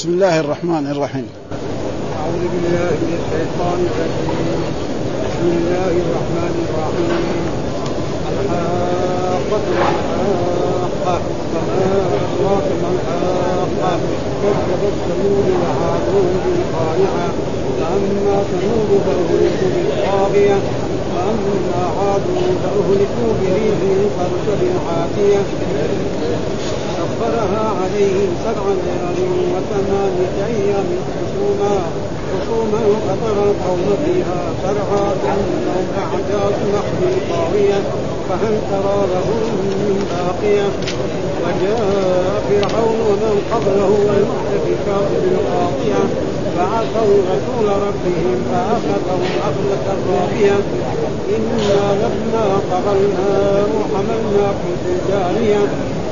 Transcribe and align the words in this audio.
بسم 0.00 0.16
الله 0.16 0.40
الرحمن 0.40 0.84
الرحيم. 0.96 1.26
أعوذ 2.20 2.44
بالله 2.52 2.90
من 3.04 3.12
الشيطان 3.20 3.80
الرجيم. 3.90 4.60
بسم 5.28 5.48
الله 5.60 5.92
الرحمن 6.04 6.54
الرحيم. 6.64 7.12
الحاقة 8.32 9.66
الحاقة 9.76 11.20
فما 11.52 11.92
أدراك 12.16 12.68
ما 12.82 12.90
الحاقة 12.96 13.92
كذبت 14.42 14.96
ثمود 15.06 15.48
وعاد 15.62 16.08
بالقارعة 16.44 17.28
فأما 17.78 18.36
ثمود 18.50 18.90
فأهلكوا 19.06 19.70
بالطاغية 19.74 20.58
وأما 21.14 21.80
عاد 21.98 22.26
فأهلكوا 22.62 23.30
بريح 23.40 23.80
صرصر 24.16 24.60
عاتية 24.88 25.42
سخرها 27.20 27.64
عليهم 27.82 28.30
سبع 28.44 28.64
ليال 28.84 29.18
وثمانية 29.52 30.36
أيام 30.46 30.88
حسوما 31.16 31.74
حسوما 32.32 32.80
فترى 33.06 33.42
القوم 33.50 33.86
فيها 34.04 34.40
سرعا 34.62 35.06
كأنهم 35.22 35.86
أعجاز 36.02 36.56
نخل 36.74 37.12
طاوية 37.30 37.80
فهل 38.28 38.54
ترى 38.70 38.98
لهم 39.12 39.42
من 39.80 39.96
باقية؟ 40.10 40.68
وجاء 41.42 42.42
فرعون 42.48 43.00
ومن 43.08 43.36
قبله 43.52 43.92
والمؤتفكات 44.06 45.10
بالقاطية 45.22 46.02
فعصوا 46.56 47.16
رسول 47.32 47.68
ربهم 47.86 48.36
فأخذهم 48.50 49.30
أخذة 49.48 49.96
رابية 50.12 50.58
إنا 51.36 51.82
لما 52.02 52.60
طغى 52.70 52.96
وحملناكم 53.76 54.72
في 54.84 54.90
الجارية 54.96 55.62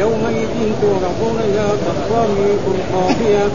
يومئذ 0.00 0.72
تعرضون 0.82 1.38
لا 1.54 1.68
تخفى 1.86 2.22
منكم 2.38 2.76
خافية. 2.92 3.48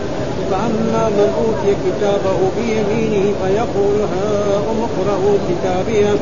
فأما 0.52 1.10
من 1.10 1.30
أوتي 1.38 1.76
كتابه 1.86 2.40
بيمينه 2.58 3.34
فيقول 3.42 3.98
هاؤم 4.14 4.78
اقرءوا 4.84 5.38
كتابية. 5.50 6.14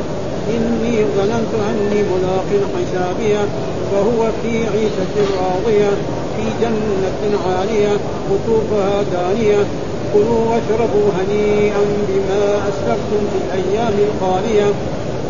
إني 0.49 1.05
ظننت 1.17 1.53
أني 1.69 2.03
ملاق 2.03 2.49
حسابية. 2.73 3.45
فهو 3.91 4.31
في 4.43 4.53
عيشة 4.73 5.15
راضية 5.41 5.89
في 6.35 6.43
جنة 6.61 7.39
عالية 7.47 7.97
قطوفها 8.29 9.03
دانية. 9.13 9.65
كلوا 10.13 10.45
واشربوا 10.49 11.09
هنيئا 11.17 11.83
بما 12.07 12.69
أسلفتم 12.69 13.21
في 13.31 13.37
الأيام 13.43 13.93
الخالية. 14.07 14.73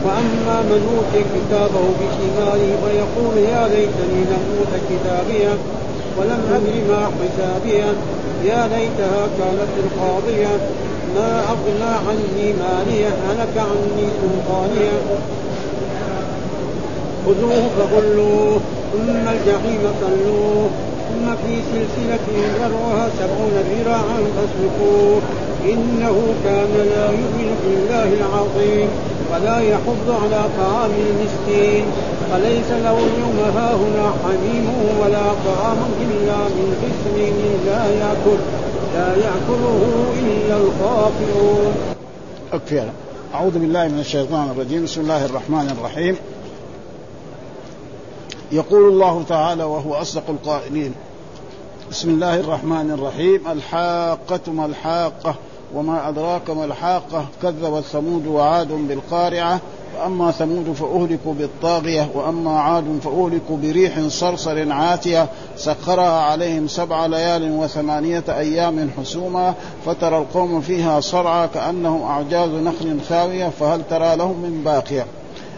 واما 0.08 0.62
من 0.70 0.82
أوتي 0.94 1.22
كتابه 1.34 1.86
بشماله 2.00 2.72
فيقول 2.84 3.38
يا 3.38 3.68
ليتني 3.68 4.22
لم 4.32 4.44
أوت 4.58 4.74
كتابيه 4.90 5.54
ولم 6.18 6.42
أدر 6.56 6.76
ما 6.90 7.12
حسابيه 7.18 7.94
يا 8.46 8.68
ليتها 8.68 9.24
كانت 9.40 9.74
القاضية 9.84 10.54
ما 11.16 11.42
أغنى 11.54 11.94
عني 12.08 12.54
مالية 12.54 13.08
هلك 13.08 13.58
عني 13.58 14.08
سلطانية. 14.22 14.98
خذوه 17.26 17.64
فغلوه 17.78 18.60
ثم 18.94 19.28
الجحيم 19.36 19.82
صلوه 20.02 20.70
ثم 21.10 21.36
في 21.36 21.54
سلسلة 21.72 22.28
ذرعها 22.60 23.10
سبعون 23.20 23.64
ذراعا 23.72 24.20
فاسلكوه. 24.36 25.22
إنه 25.66 26.18
كان 26.44 26.74
لا 26.96 27.06
يؤمن 27.06 27.50
بالله 27.64 28.10
العظيم. 28.20 28.90
ولا 29.34 29.60
يحض 29.60 30.08
على 30.24 30.42
طعام 30.58 30.92
المسكين 30.92 31.86
فليس 32.32 32.70
له 32.72 32.98
اليوم 32.98 33.40
هاهنا 33.56 34.14
حميم 34.24 34.68
ولا 35.02 35.24
طعام 35.46 35.78
إلا 36.02 36.38
من 36.38 36.68
غسلين 36.84 37.36
لا 37.66 37.86
يأكل 37.86 38.40
لا 38.94 39.10
يأكله 39.16 39.82
إلا 40.20 40.58
الخاطئون. 40.58 41.74
اكفي 42.54 42.90
أعوذ 43.34 43.60
بالله 43.60 43.88
من 43.88 44.00
الشيطان 44.00 44.50
الرجيم. 44.52 44.84
بسم 44.84 45.02
الله 45.02 45.26
الرحمن 45.26 45.76
الرحيم. 45.80 46.16
يقول 48.52 48.90
الله 48.90 49.24
تعالى 49.30 49.64
وهو 49.64 49.94
أصدق 49.94 50.24
القائلين 50.30 50.94
بسم 51.92 52.10
الله 52.10 52.40
الرحمن 52.40 52.92
الرحيم. 52.92 53.42
الحاقة 53.52 54.52
ما 54.52 54.66
الحاقة؟ 54.66 55.36
وما 55.74 56.10
أدراك 56.10 56.50
ما 56.50 56.66
الحاقة؟ 56.66 57.26
كذبت 57.42 57.84
ثمود 57.84 58.28
وعاد 58.28 58.68
بالقارعة 58.68 59.60
فأما 59.98 60.32
ثمود 60.32 60.74
فأهلكوا 60.74 61.34
بالطاغية 61.34 62.10
وأما 62.14 62.60
عاد 62.60 63.00
فأهلكوا 63.04 63.58
بريح 63.58 64.00
صرصر 64.08 64.72
عاتية 64.72 65.28
سخرها 65.58 66.22
عليهم 66.22 66.68
سبع 66.68 67.06
ليال 67.06 67.52
وثمانية 67.52 68.24
أيام 68.30 68.90
حسوما 68.98 69.54
فترى 69.86 70.18
القوم 70.18 70.62
فيها 70.62 71.00
صرعى 71.00 71.48
كأنهم 71.48 72.02
أعجاز 72.02 72.50
نخل 72.50 73.00
خاوية 73.10 73.50
فهل 73.60 73.82
ترى 73.90 74.16
لهم 74.16 74.42
من 74.42 74.62
باقية؟ 74.66 75.06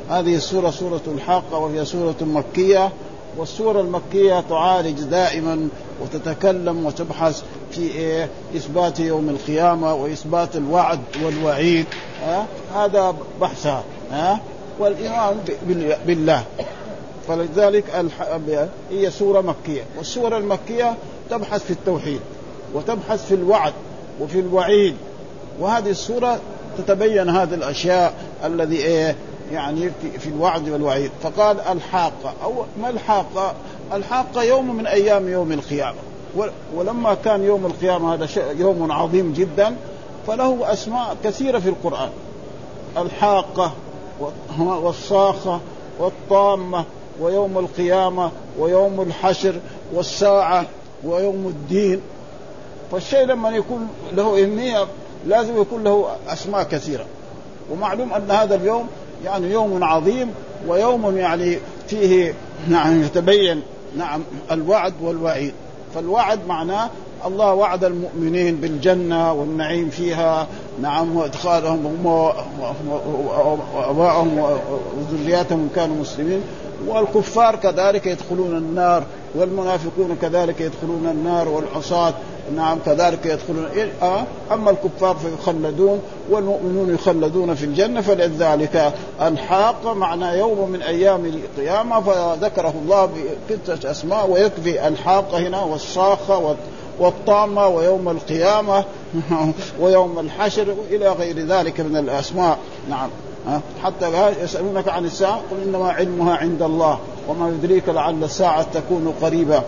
هذه 0.10 0.36
السورة 0.36 0.70
سورة 0.70 1.02
الحاقة 1.08 1.58
وهي 1.58 1.86
سورة 1.86 2.16
مكية 2.22 2.90
والسورة 3.38 3.82
المكية 3.82 4.44
تعالج 4.50 5.02
دائما 5.02 5.70
وتتكلم 6.02 6.86
وتبحث 6.86 7.44
في 7.72 7.82
إيه؟ 7.82 8.30
إثبات 8.56 9.00
يوم 9.00 9.30
القيامة 9.30 9.94
وإثبات 9.94 10.56
الوعد 10.56 11.00
والوعيد 11.24 11.86
ها؟ 12.24 12.46
هذا 12.76 13.16
بحثها 13.42 13.84
ها؟ 14.12 14.40
والإيمان 14.80 15.38
بالله. 16.06 16.44
فلذلك 17.28 17.84
هي 18.92 19.12
سورة 19.12 19.42
مكية. 19.42 19.82
والسورة 19.98 20.38
المكية 20.38 20.96
تبحث 21.30 21.64
في 21.64 21.72
التوحيد 21.72 22.20
وتبحث 22.74 23.26
في 23.26 23.34
الوعد 23.34 23.74
وفي 24.22 24.40
الوعيد. 24.40 24.96
وهذه 25.60 25.90
السورة 25.90 26.40
تتبين 26.78 27.30
هذه 27.30 27.54
الأشياء 27.54 28.14
الذي 28.46 28.76
إيه؟ 28.78 29.16
يعني 29.52 29.92
في, 30.20 30.30
الوعد 30.30 30.70
والوعيد. 30.70 31.12
فقال 31.24 31.60
الحاقة 31.60 32.34
أو 32.44 32.66
ما 32.82 32.90
الحاقة 32.90 33.54
الحاقة 33.94 34.44
يوم 34.44 34.76
من 34.76 34.88
أيام 34.88 35.28
يوم 35.28 35.52
القيامة. 35.52 35.98
ولما 36.76 37.14
كان 37.14 37.44
يوم 37.44 37.66
القيامة 37.66 38.14
هذا 38.14 38.28
يوم 38.52 38.92
عظيم 38.92 39.34
جدا 39.34 39.76
فله 40.28 40.74
أسماء 40.74 41.18
كثيرة 41.24 41.60
في 41.60 41.70
القرآن. 41.70 42.10
الحاقة 42.98 43.72
والصاخة 44.60 45.60
والطامة 46.00 46.86
ويوم 47.22 47.58
القيامة 47.58 48.32
ويوم 48.60 49.02
الحشر 49.02 49.56
والساعة 49.94 50.66
ويوم 51.04 51.48
الدين. 51.48 52.02
فالشيء 52.92 53.26
لما 53.26 53.50
يكون 53.50 53.88
له 54.14 54.44
أهمية 54.44 54.88
لازم 55.28 55.62
يكون 55.62 55.84
له 55.84 56.10
أسماء 56.28 56.64
كثيرة. 56.64 57.06
ومعلوم 57.72 58.14
أن 58.14 58.32
هذا 58.32 58.56
اليوم 58.56 58.88
يعني 59.26 59.52
يوم 59.52 59.84
عظيم 59.84 60.32
ويوم 60.68 61.18
يعني 61.18 61.58
فيه 61.88 62.34
نعم 62.68 63.04
يتبين 63.04 63.62
نعم 63.98 64.22
الوعد 64.52 64.94
والوعيد. 65.02 65.54
فالوعد 65.96 66.40
معناه 66.48 66.90
الله 67.26 67.54
وعد 67.54 67.84
المؤمنين 67.84 68.56
بالجنة 68.56 69.34
والنعيم 69.34 69.90
فيها 69.90 70.48
نعم 70.82 71.18
وإدخالهم 71.18 71.86
هم 71.86 72.06
وأبائهم 73.76 74.58
وذرياتهم 74.98 75.70
كانوا 75.76 75.96
مسلمين. 75.96 76.42
والكفار 76.88 77.56
كذلك 77.56 78.06
يدخلون 78.08 78.58
النار 78.58 79.04
والمنافقون 79.36 80.18
كذلك 80.22 80.62
يدخلون 80.62 81.08
النار 81.12 81.50
والعصاة 81.50 82.14
نعم 82.56 82.80
كذلك 82.86 83.26
يدخلون 83.26 83.66
آه 84.02 84.24
أما 84.52 84.72
الكفار 84.72 85.16
فيخلدون 85.16 86.02
والمؤمنون 86.30 86.94
يخلدون 86.94 87.56
في 87.56 87.66
الجنة 87.66 88.02
فلذلك 88.02 88.94
ألحاق 89.22 89.94
معنى 89.94 90.38
يوم 90.38 90.70
من 90.70 90.82
أيام 90.82 91.26
القيامة 91.26 92.02
فذكره 92.02 92.74
الله 92.84 93.10
بستة 93.50 93.92
أسماء 93.92 94.30
ويكفي 94.30 94.88
ألحاق 94.88 95.36
هنا 95.36 95.62
والصاخة 95.62 96.56
والطامة 97.00 97.68
ويوم 97.68 98.10
القيامة 98.10 98.84
ويوم 99.82 100.20
الحشر 100.20 100.76
إلى 100.90 101.10
غير 101.10 101.40
ذلك 101.40 101.80
من 101.80 101.98
الأسماء. 101.98 102.58
نعم 102.90 103.10
حتى 103.84 104.34
يسألونك 104.44 104.88
عن 104.88 105.06
الساعة 105.06 105.42
قل 105.52 105.64
إنما 105.66 105.92
علمها 105.92 106.36
عند 106.36 106.62
الله. 106.62 107.00
وما 107.30 107.50
يدريك 107.50 107.90
لعل 107.90 108.24
الساعة 108.24 108.66
تكون 108.74 109.14
قريبة. 109.22 109.64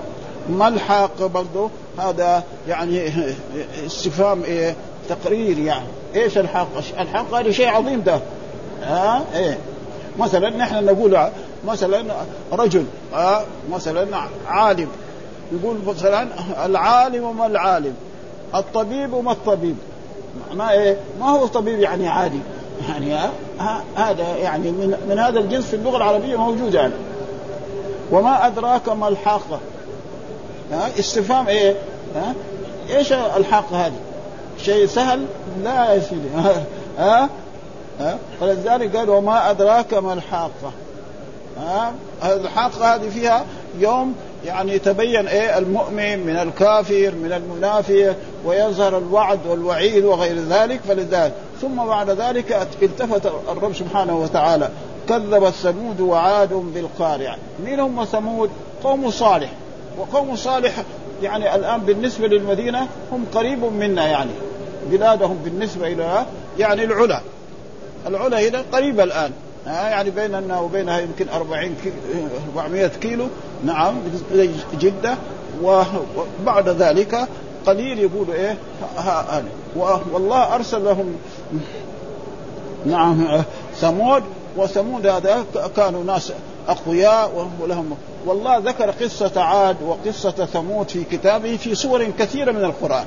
ما 0.49 0.67
الحاقه 0.67 1.27
برضه 1.27 1.69
هذا 1.99 2.43
يعني 2.67 3.11
استفهام 3.85 4.43
إيه 4.43 4.75
تقرير 5.09 5.59
يعني. 5.59 5.87
إيش 6.15 6.37
الحاقه؟ 6.37 6.83
الحاقه 6.99 7.39
هذا 7.39 7.51
شيء 7.51 7.67
عظيم 7.67 8.01
ده. 8.01 8.19
ها؟ 8.83 9.23
إيه. 9.35 9.57
مثلا 10.19 10.49
نحن 10.49 10.85
نقول 10.85 11.19
مثلا 11.67 12.05
رجل 12.51 12.85
ها؟ 13.13 13.45
مثلا 13.71 14.17
عالم. 14.47 14.87
يقول 15.51 15.77
مثلا 15.87 16.27
العالم 16.65 17.23
وما 17.23 17.45
العالم؟ 17.45 17.93
الطبيب 18.55 19.13
وما 19.13 19.31
الطبيب. 19.31 19.75
ما 20.53 20.71
إيه؟ 20.71 20.97
ما 21.19 21.29
هو 21.29 21.45
طبيب 21.45 21.79
يعني 21.79 22.07
عادي؟ 22.07 22.39
يعني 22.89 23.29
هذا 23.95 24.37
يعني 24.37 24.71
من, 24.71 24.97
من 25.09 25.19
هذا 25.19 25.39
الجنس 25.39 25.65
في 25.65 25.75
اللغة 25.75 25.97
العربية 25.97 26.35
موجود 26.35 26.73
يعني. 26.73 26.93
وما 28.11 28.47
أدراك 28.47 28.89
ما 28.89 29.07
الحاقة؟ 29.07 29.59
ها؟ 30.71 30.89
استفهام 30.99 31.47
إيه؟ 31.47 31.75
ها؟ 32.15 32.33
إيش 32.89 33.13
الحاقة 33.13 33.85
هذه؟ 33.87 33.99
شيء 34.57 34.85
سهل؟ 34.85 35.25
لا 35.63 35.93
يا 35.93 35.99
سيدي. 35.99 36.27
ها؟ 36.97 37.29
ها؟ 37.99 38.17
فلذلك 38.39 38.95
قال 38.95 39.09
وما 39.09 39.49
أدراك 39.49 39.93
ما 39.93 40.13
الحاقة. 40.13 40.71
ها؟ 41.57 41.93
الحاقة 42.23 42.95
هذه 42.95 43.09
فيها 43.09 43.45
يوم 43.79 44.15
يعني 44.45 44.73
يتبين 44.75 45.27
إيه؟ 45.27 45.57
المؤمن 45.57 46.19
من 46.19 46.35
الكافر 46.35 47.11
من 47.15 47.31
المنافق 47.33 48.15
ويظهر 48.45 48.97
الوعد 48.97 49.39
والوعيد 49.47 50.05
وغير 50.05 50.35
ذلك. 50.39 50.79
فلذلك 50.87 51.33
ثم 51.61 51.75
بعد 51.75 52.09
ذلك 52.09 52.67
التفت 52.81 53.25
الرب 53.25 53.73
سبحانه 53.73 54.17
وتعالى 54.17 54.69
كذبت 55.09 55.53
ثمود 55.53 56.01
وعاد 56.01 56.53
بالقارعة. 56.53 57.37
مين 57.65 57.79
هم 57.79 58.05
ثمود؟ 58.05 58.49
قوم 58.83 59.11
صالح. 59.11 59.49
وقوم 59.97 60.35
صالح 60.35 60.73
يعني 61.23 61.55
الآن 61.55 61.81
بالنسبة 61.81 62.27
للمدينة 62.27 62.87
هم 63.11 63.25
قريب 63.33 63.63
منا 63.63 64.07
يعني. 64.07 64.31
بلادهم 64.91 65.37
بالنسبة 65.43 65.87
إلى 65.87 66.25
يعني 66.59 66.83
العلا. 66.83 67.21
العلا 68.07 68.49
هنا 68.49 68.63
قريبة 68.71 69.03
الآن. 69.03 69.31
يعني 69.65 70.09
بيننا 70.09 70.59
وبينها 70.59 70.99
يمكن 70.99 71.29
40 71.29 71.75
كيلو 71.83 71.95
400 72.55 72.87
كيلو. 72.87 73.27
نعم 73.65 73.95
جدة. 74.79 75.15
وبعد 75.63 76.69
ذلك 76.69 77.27
قليل 77.65 77.99
يقولوا 77.99 78.33
إيه؟ 78.33 78.57
هذا 78.97 79.43
والله 80.11 80.55
أرسل 80.55 80.85
لهم 80.85 81.15
نعم 82.85 83.43
ثمود. 83.75 84.23
وثمود 84.57 85.07
هذا 85.07 85.45
كانوا 85.75 86.03
ناس 86.03 86.33
أقوياء 86.67 87.49
ولهم 87.61 87.97
والله 88.25 88.57
ذكر 88.57 88.91
قصة 88.91 89.41
عاد 89.41 89.77
وقصة 89.81 90.31
ثمود 90.45 90.89
في 90.89 91.03
كتابه 91.03 91.57
في 91.57 91.75
سور 91.75 92.03
كثيرة 92.19 92.51
من 92.51 92.63
القرآن. 92.63 93.05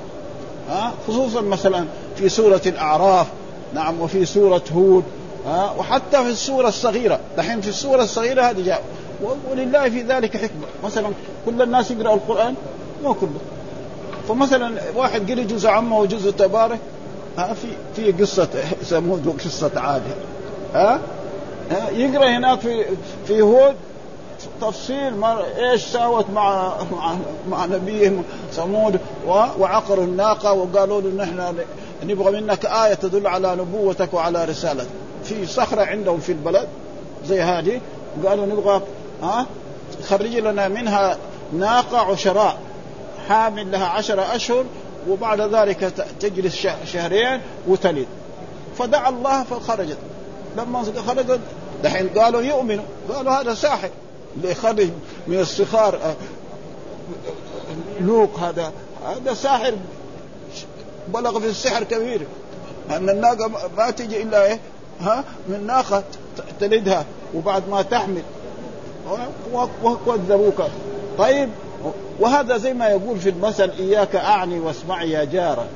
ها؟ 0.71 0.93
خصوصا 1.09 1.41
مثلا 1.41 1.85
في 2.17 2.29
سورة 2.29 2.61
الأعراف 2.67 3.27
نعم 3.75 4.01
وفي 4.01 4.25
سورة 4.25 4.63
هود 4.73 5.05
ها؟ 5.47 5.75
وحتى 5.79 6.23
في 6.25 6.31
السورة 6.31 6.69
الصغيرة. 6.69 7.21
دحين 7.37 7.61
في 7.61 7.69
السورة 7.69 8.03
الصغيرة 8.03 8.43
هذه 8.43 8.63
جاء 8.63 8.83
ولله 9.51 9.89
في 9.89 10.03
ذلك 10.03 10.37
حكمة. 10.37 10.67
مثلا 10.85 11.09
كل 11.47 11.63
الناس 11.63 11.91
يقرأ 11.91 12.15
القرآن؟ 12.15 12.55
مو 13.05 13.15
كله. 13.15 13.41
فمثلا 14.29 14.81
واحد 14.97 15.31
قري 15.31 15.45
جزء 15.45 15.69
عمه 15.69 15.99
وجزء 15.99 16.31
تبارك. 16.31 16.79
ها؟ 17.39 17.55
في 17.55 17.69
في 17.97 18.13
قصة 18.13 18.49
ثمود 18.83 19.27
وقصة 19.27 19.71
عاد. 19.77 20.03
ها؟ 20.75 21.01
ها 21.71 21.91
يقرأ 21.91 22.37
هناك 22.37 22.61
في 22.61 22.85
في 23.27 23.43
هود 23.43 23.75
تفصيل 24.61 25.25
إيش 25.59 25.83
ساوت 25.83 26.31
مع 26.31 26.75
مع, 26.93 27.15
مع 27.49 27.67
نبيهم 27.67 28.25
ثمود 28.53 29.01
وعقروا 29.27 30.05
الناقة 30.05 30.53
وقالوا 30.53 31.01
له 31.01 31.25
نحن 31.25 31.55
نبغى 32.03 32.41
منك 32.41 32.67
آية 32.67 32.95
تدل 32.95 33.27
على 33.27 33.57
نبوتك 33.57 34.15
وعلى 34.15 34.45
رسالتك. 34.45 34.87
في 35.25 35.47
صخرة 35.47 35.83
عندهم 35.83 36.21
في 36.21 36.33
البلد 36.33 36.69
زي 37.27 37.43
هذه 37.43 37.81
قالوا 38.27 38.47
نبغى 38.47 38.83
ها 39.23 39.47
خرج 40.09 40.37
لنا 40.37 40.69
منها 40.69 41.17
ناقة 41.53 41.99
عشراء 41.99 42.59
حامل 43.29 43.73
لها 43.73 43.87
عشرة 43.87 44.23
أشهر 44.35 44.65
وبعد 45.09 45.41
ذلك 45.41 45.93
تجلس 46.21 46.67
شهرين 46.93 47.41
وتلد. 47.69 48.07
فدعا 48.79 49.09
الله 49.09 49.43
فخرجت. 49.43 49.99
لما 50.57 50.85
خرجت 51.07 51.41
دحين 51.85 52.09
قالوا 52.09 52.43
يؤمنوا. 52.43 52.85
قالوا 53.13 53.33
هذا 53.33 53.55
ساحر. 53.55 53.91
اللي 54.37 54.51
يخرج 54.51 54.89
من 55.27 55.41
الصخار 55.41 55.95
آه، 55.95 56.15
لوق 58.01 58.39
هذا. 58.39 58.73
هذا 59.07 59.35
ساحر. 59.35 59.75
بلغ 61.09 61.41
في 61.41 61.47
السحر 61.47 61.85
كبير. 61.85 62.27
أن 62.91 63.11
الناقة 63.11 63.51
ما 63.77 63.91
تجي 63.91 64.23
إلا 64.23 64.47
إيه؟ 64.47 64.61
ها؟ 65.01 65.25
من 65.49 65.67
ناقة 65.67 66.03
تلدها. 66.61 67.05
وبعد 67.35 67.69
ما 67.69 67.83
تحمل. 67.83 68.23
وكذبوك. 69.85 70.63
طيب. 71.19 71.49
وهذا 72.21 72.57
زي 72.57 72.75
ما 72.75 72.89
يقول 72.89 73.19
في 73.19 73.29
المثل 73.29 73.71
إياك 73.71 74.17
أعني 74.17 74.61
واسمعي 74.61 75.11
يا 75.11 75.25
جارة. 75.25 75.67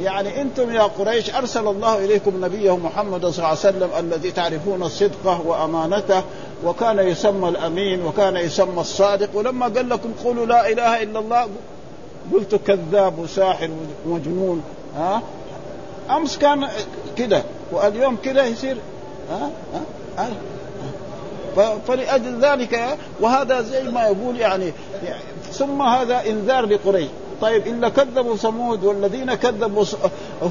يعني 0.00 0.40
أنتم 0.40 0.74
يا 0.74 0.82
قريش 0.82 1.34
ارسل 1.34 1.68
الله 1.68 2.04
اليكم 2.04 2.44
نبيه 2.44 2.76
محمد 2.76 3.26
صلى 3.26 3.38
الله 3.38 3.48
عليه 3.48 3.58
وسلم 3.58 3.90
الذي 3.98 4.30
تعرفون 4.30 4.88
صدقه 4.88 5.40
وامانته 5.46 6.22
وكان 6.64 6.98
يسمى 6.98 7.48
الأمين 7.48 8.02
وكان 8.06 8.36
يسمى 8.36 8.80
الصادق 8.80 9.28
ولما 9.34 9.66
قال 9.66 9.88
لكم 9.88 10.12
قولوا 10.24 10.46
لا 10.46 10.68
إله 10.72 11.02
إلا 11.02 11.18
الله 11.18 11.48
قلت 12.32 12.54
كذاب 12.54 13.18
وساحر 13.18 13.70
ومجنون 14.06 14.62
ها؟ 14.96 15.22
أمس 16.10 16.38
كان 16.38 16.68
كده 17.16 17.42
واليوم 17.72 18.16
كده 18.16 18.44
يصير 18.44 18.76
ها؟ 19.30 19.50
ها؟ 20.18 20.30
فلأجل 21.88 22.40
ذلك 22.40 22.98
وهذا 23.20 23.60
زي 23.60 23.82
ما 23.82 24.06
يقول 24.06 24.36
يعني 24.40 24.72
ثم 25.52 25.82
هذا 25.82 26.22
إنذار 26.26 26.66
لقريش. 26.66 27.08
طيب 27.42 27.66
إلا 27.66 27.88
كذبوا 27.88 28.36
ثمود 28.36 28.84
والذين 28.84 29.34
كذبوا 29.34 29.84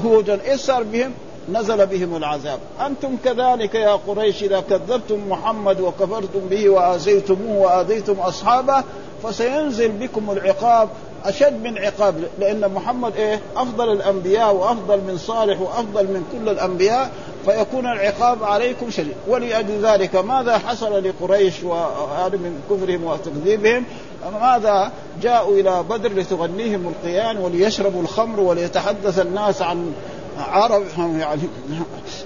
هودا 0.04 0.40
إيش 0.50 0.60
صار 0.60 0.82
بهم؟ 0.82 1.12
نزل 1.52 1.86
بهم 1.86 2.16
العذاب. 2.16 2.58
أنتم 2.86 3.16
كذلك 3.24 3.74
يا 3.74 3.98
قريش 4.06 4.42
إذا 4.42 4.60
كذبتم 4.60 5.28
محمد 5.28 5.80
وكفرتم 5.80 6.40
به 6.50 6.68
وآذيتموه 6.68 7.58
وآذيتم 7.58 8.20
أصحابه 8.20 8.84
فسينزل 9.22 9.88
بكم 9.88 10.30
العقاب 10.30 10.88
أشد 11.24 11.62
من 11.62 11.78
عقاب 11.78 12.14
لأن 12.38 12.72
محمد 12.74 13.16
إيه؟ 13.16 13.40
أفضل 13.56 13.92
الأنبياء 13.92 14.54
وأفضل 14.54 14.98
من 14.98 15.18
صالح 15.18 15.60
وأفضل 15.60 16.04
من 16.04 16.24
كل 16.32 16.48
الأنبياء 16.48 17.10
فيكون 17.46 17.86
العقاب 17.86 18.44
عليكم 18.44 18.90
شديد. 18.90 19.14
ولأجل 19.28 19.86
ذلك 19.86 20.16
ماذا 20.16 20.58
حصل 20.58 21.04
لقريش 21.04 21.62
وهذا 21.62 22.36
من 22.36 22.60
كفرهم 22.70 23.04
وتكذيبهم؟ 23.04 23.84
ماذا 24.30 24.92
جاءوا 25.22 25.56
إلى 25.56 25.82
بدر 25.90 26.12
لتغنيهم 26.12 26.88
القيان 26.88 27.36
وليشربوا 27.36 28.02
الخمر 28.02 28.40
وليتحدث 28.40 29.18
الناس 29.18 29.62
عن 29.62 29.92
عرب 30.38 30.82
يعني 30.98 31.42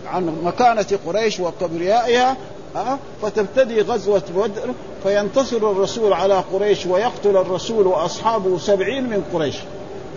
عن 0.06 0.36
مكانة 0.44 0.86
قريش 1.06 1.40
وكبريائها 1.40 2.36
فتبتدي 3.22 3.80
غزوة 3.80 4.22
بدر 4.36 4.74
فينتصر 5.02 5.56
الرسول 5.56 6.12
على 6.12 6.42
قريش 6.52 6.86
ويقتل 6.86 7.36
الرسول 7.36 7.86
وأصحابه 7.86 8.58
سبعين 8.58 9.04
من 9.04 9.24
قريش. 9.34 9.56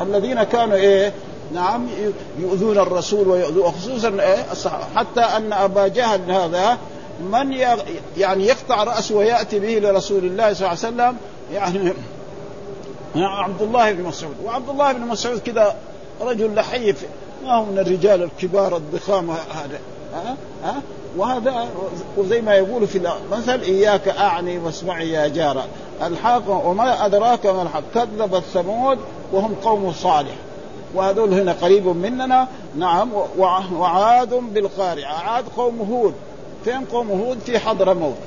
الذين 0.02 0.44
كانوا 0.44 0.76
إيه؟ 0.76 1.14
نعم 1.54 1.88
يؤذون 2.40 2.80
الرسول 2.80 3.28
ويؤذون 3.28 3.72
خصوصا 3.72 4.10
إيه؟ 4.10 4.46
حتى 4.96 5.22
أن 5.22 5.54
أبا 5.54 5.88
جهل 5.88 6.32
هذا 6.32 6.78
من 7.32 7.52
يعني 8.18 8.46
يقطع 8.46 8.84
رأسه 8.84 9.16
ويأتي 9.16 9.60
به 9.60 9.80
لرسول 9.80 10.26
الله 10.26 10.54
صلى 10.54 10.68
الله 10.68 10.70
عليه 10.70 10.80
وسلم 10.80 11.18
يعني 11.54 11.94
عبد 13.16 13.62
الله 13.62 13.92
بن 13.92 14.04
مسعود. 14.04 14.36
وعبد 14.46 14.70
الله 14.70 14.92
بن 14.92 15.02
مسعود 15.02 15.40
كذا 15.40 15.76
رجل 16.22 16.56
لحيف. 16.56 17.06
ما 17.44 17.56
هو 17.56 17.66
من 17.66 17.80
الرجال 17.80 18.24
الكبار 18.24 18.78
الضخام 18.78 19.30
هذا؟ 19.32 19.80
ها؟ 20.14 20.36
ها؟ 20.64 20.82
وهذا 21.18 21.68
وزي 22.18 22.42
ما 22.42 22.56
يقول 22.56 22.88
في 22.88 22.98
المثل 22.98 23.62
إياك 23.62 24.08
أعني 24.08 24.58
واسمعي 24.58 25.10
يا 25.10 25.28
جارة. 25.28 25.66
الحاق 26.04 26.66
وما 26.66 27.06
أدراك 27.06 27.46
ما 27.46 27.62
الحق 27.62 27.84
كذبت 27.94 28.44
ثمود 28.54 28.98
وهم 29.34 29.56
قوم 29.64 29.94
صالح. 29.94 30.36
وهذول 30.96 31.34
هنا 31.34 31.52
قريب 31.52 31.88
مننا. 31.88 32.48
نعم 32.78 33.10
وعاد 33.78 34.34
بالقارعة. 34.34 35.14
عاد 35.14 35.46
قوم 35.58 35.80
هود. 35.92 36.14
فين 36.66 36.86
قوم 36.86 37.10
هود؟ 37.10 37.40
في 37.40 37.60
حضر 37.60 37.94
موت 37.94 38.18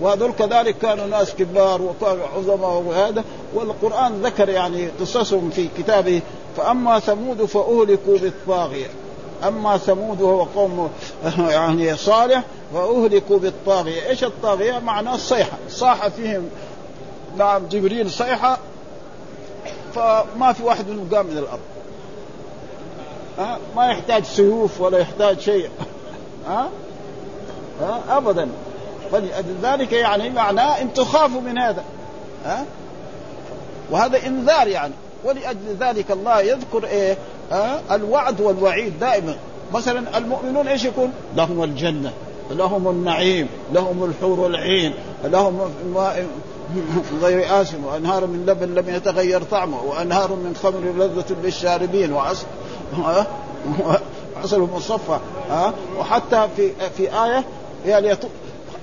وهذول 0.00 0.32
كذلك 0.32 0.78
كانوا 0.78 1.06
ناس 1.06 1.34
كبار 1.34 1.82
وكانوا 1.82 2.26
عظماء 2.36 2.82
وهذا 2.86 3.24
والقرآن 3.54 4.22
ذكر 4.22 4.48
يعني 4.48 4.88
قصصهم 5.00 5.50
في 5.50 5.68
كتابه 5.78 6.22
فأما 6.56 6.98
ثمود 6.98 7.44
فأهلكوا 7.44 8.18
بالطاغية. 8.18 8.86
أما 9.44 9.76
ثمود 9.76 10.20
وهو 10.20 10.42
قوم 10.42 10.90
يعني 11.38 11.96
صالح 11.96 12.42
فأهلكوا 12.74 13.38
بالطاغية. 13.38 14.08
إيش 14.08 14.24
الطاغية؟ 14.24 14.78
معناه 14.78 15.14
الصيحة 15.14 15.58
صاح 15.68 16.08
فيهم 16.08 16.48
نعم 17.36 17.66
جبريل 17.66 18.10
صيحة 18.10 18.58
فما 19.94 20.52
في 20.52 20.62
واحد 20.62 20.88
منهم 20.88 21.08
قام 21.14 21.26
من 21.26 21.38
الأرض. 21.38 21.60
ها؟ 23.38 23.58
ما 23.76 23.86
يحتاج 23.90 24.24
سيوف 24.24 24.80
ولا 24.80 24.98
يحتاج 24.98 25.40
شيء. 25.40 25.70
ها؟ 26.48 26.68
ها؟ 27.80 28.02
ابدا. 28.08 28.48
فلذلك 29.12 29.92
يعني 29.92 30.30
معناه 30.30 30.82
إن 30.82 30.92
تخافوا 30.92 31.40
من 31.40 31.58
هذا. 31.58 31.84
ها؟ 32.44 32.64
وهذا 33.90 34.26
إنذار 34.26 34.68
يعني. 34.68 34.94
ولأجل 35.24 35.76
ذلك 35.80 36.10
الله 36.10 36.40
يذكر 36.40 36.84
إيه؟ 36.84 37.16
ها؟ 37.52 37.80
الوعد 37.90 38.40
والوعيد 38.40 38.98
دائما. 39.00 39.36
مثلا 39.74 40.18
المؤمنون 40.18 40.68
إيش 40.68 40.84
يكون؟ 40.84 41.12
لهم 41.36 41.62
الجنة 41.62 42.12
لهم 42.50 42.88
النعيم 42.88 43.48
لهم 43.72 44.04
الحور 44.04 44.46
العين 44.46 44.94
لهم 45.24 45.60
غير 47.22 47.60
آسن 47.62 47.84
وأنهار 47.84 48.26
من 48.26 48.46
لبن 48.46 48.74
لم 48.74 48.94
يتغير 48.94 49.42
طعمه 49.42 49.82
وأنهار 49.82 50.32
من 50.32 50.56
خمر 50.62 50.80
لذة 50.80 51.36
للشاربين 51.44 52.12
وعسل 52.12 52.46
عسل 54.42 54.60
مصفى 54.60 55.18
وحتى 55.98 56.48
في 56.56 56.70
في 56.96 57.24
آية 57.24 57.44
يعني 57.86 58.16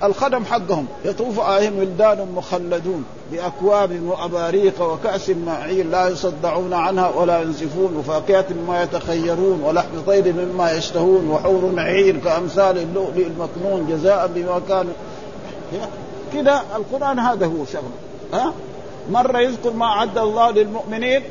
الخدم 0.04 0.44
حقهم. 0.44 0.86
يطوف 1.04 1.40
عليهم 1.40 1.78
ولدان 1.78 2.32
مخلدون 2.36 3.04
بأكواب 3.32 4.02
وأباريق 4.06 4.82
وكأس 4.82 5.30
معين 5.30 5.90
لا 5.90 6.08
يصدعون 6.08 6.72
عنها 6.72 7.08
ولا 7.08 7.42
ينزفون 7.42 7.96
وفاكهة 7.96 8.44
مما 8.50 8.82
يتخيرون 8.82 9.62
ولحم 9.62 10.00
طير 10.06 10.32
مما 10.32 10.72
يشتهون 10.72 11.30
وحور 11.30 11.72
عين 11.76 12.20
كأمثال 12.20 12.78
اللؤلؤ 12.78 13.26
المكنون 13.26 13.86
جزاء 13.90 14.30
بما 14.34 14.60
كانوا. 14.68 14.92
كذا 16.32 16.62
القرآن 16.76 17.18
هذا 17.18 17.46
هو 17.46 17.64
شغله 17.72 17.90
ها؟ 18.32 18.52
مرة 19.10 19.38
يذكر 19.38 19.72
ما 19.72 19.86
أعد 19.86 20.18
الله 20.18 20.50
للمؤمنين 20.50 21.22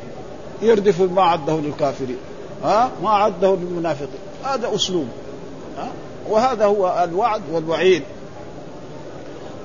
يردف 0.62 1.01
ما 1.01 1.22
أعده 1.22 1.55
للكافرين. 1.55 2.17
ها؟ 2.63 2.89
ما 3.03 3.10
أعده 3.10 3.55
للمنافقين. 3.55 4.20
هذا 4.43 4.75
أسلوب. 4.75 5.08
ها؟ 5.77 5.88
وهذا 6.29 6.65
هو 6.65 7.03
الوعد 7.03 7.41
والوعيد. 7.51 8.03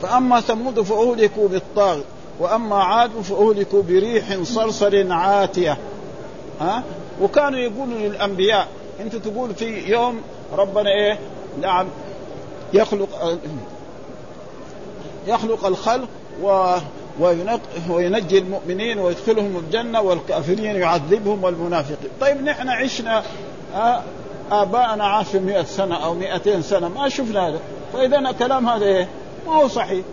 فأما 0.03 0.41
ثمود 0.41 0.81
فأهلكوا 0.81 1.49
بالطاغ 1.49 2.01
وأما 2.41 2.77
عاد 2.77 3.11
فأهلكوا 3.11 3.83
بريح 3.83 4.43
صرصر 4.43 5.13
عاتية 5.13 5.77
ها؟ 6.61 6.83
وكانوا 7.23 7.59
يقولوا 7.59 7.99
للأنبياء 7.99 8.69
أنت 9.01 9.17
تقول 9.17 9.55
في 9.55 9.91
يوم 9.91 10.21
ربنا 10.53 10.91
إيه؟ 10.91 11.19
نعم 11.61 11.87
يخلق 12.73 13.39
يخلق 15.27 15.67
الخلق 15.67 16.09
و 16.43 16.77
وينجي 17.91 18.39
المؤمنين 18.39 18.99
ويدخلهم 18.99 19.57
الجنة 19.57 20.01
والكافرين 20.01 20.77
يعذبهم 20.77 21.45
والمنافقين. 21.45 22.11
طيب 22.21 22.43
نحن 22.43 22.69
عشنا 22.69 23.23
آباءنا 24.51 25.05
عاشوا 25.05 25.41
مئة 25.41 25.65
سنة 25.65 26.05
أو 26.05 26.15
مئتين 26.15 26.63
سنة 26.63 26.89
ما 26.89 27.09
شفنا 27.09 27.49
هذا. 27.49 27.61
فإذا 27.93 28.19
الكلام 28.19 28.69
هذا 28.69 28.85
إيه؟ 28.85 29.09
ما 29.49 29.55
هو 29.55 29.69
صحيح 29.69 30.05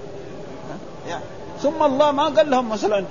ثم 1.61 1.83
الله 1.83 2.11
ما 2.11 2.23
قال 2.23 2.49
لهم 2.49 2.69
مثلا 2.69 3.05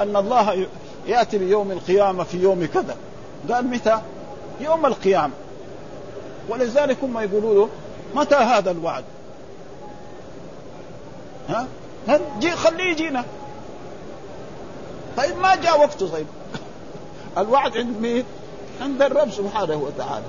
أن 0.00 0.16
الله 0.16 0.66
يأتي 1.06 1.38
بيوم 1.38 1.70
القيامة 1.70 2.24
في 2.24 2.38
يوم 2.38 2.66
كذا 2.74 2.96
قال 3.50 3.66
متى؟ 3.66 4.00
يوم 4.60 4.86
القيامة 4.86 5.32
ولذلك 6.48 6.96
هم 7.02 7.18
يقولوا 7.18 7.54
له 7.54 7.68
متى 8.14 8.34
هذا 8.34 8.70
الوعد؟ 8.70 9.04
ها؟ 11.48 11.66
جي 12.40 12.50
خليه 12.50 12.84
يجينا 12.84 13.24
طيب 15.16 15.38
ما 15.38 15.54
جاء 15.54 15.80
وقته 15.80 16.08
طيب 16.08 16.26
الوعد 17.38 17.76
عند 17.76 18.00
مين؟ 18.00 18.24
عند 18.80 19.02
الرب 19.02 19.30
سبحانه 19.30 19.76
وتعالى 19.76 20.24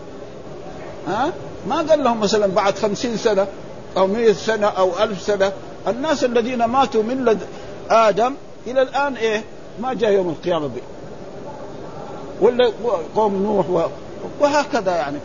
ها؟ 1.08 1.32
ما 1.68 1.78
قال 1.78 2.04
لهم 2.04 2.20
مثلا 2.20 2.48
بعد 2.48 2.78
خمسين 2.78 3.18
سنة 3.18 3.48
أو 3.98 4.08
مئة 4.08 4.34
سنة 4.34 4.68
أو 4.68 5.04
ألف 5.04 5.22
سنة. 5.22 5.52
الناس 5.88 6.24
الذين 6.24 6.64
ماتوا 6.66 7.04
من 7.04 7.26
لد 7.26 7.40
آدم 7.90 8.34
إلى 8.68 8.82
الآن 8.82 9.16
إيه؟ 9.16 9.44
ما 9.80 9.94
جاء 9.94 10.12
يوم 10.12 10.30
القيامة 10.30 10.68
به 10.68 10.82
ولا 12.42 12.72
قوم 13.16 13.44
نوح 13.44 13.70
و... 13.70 13.90
وهكذا 14.40 14.96
يعني. 14.96 15.18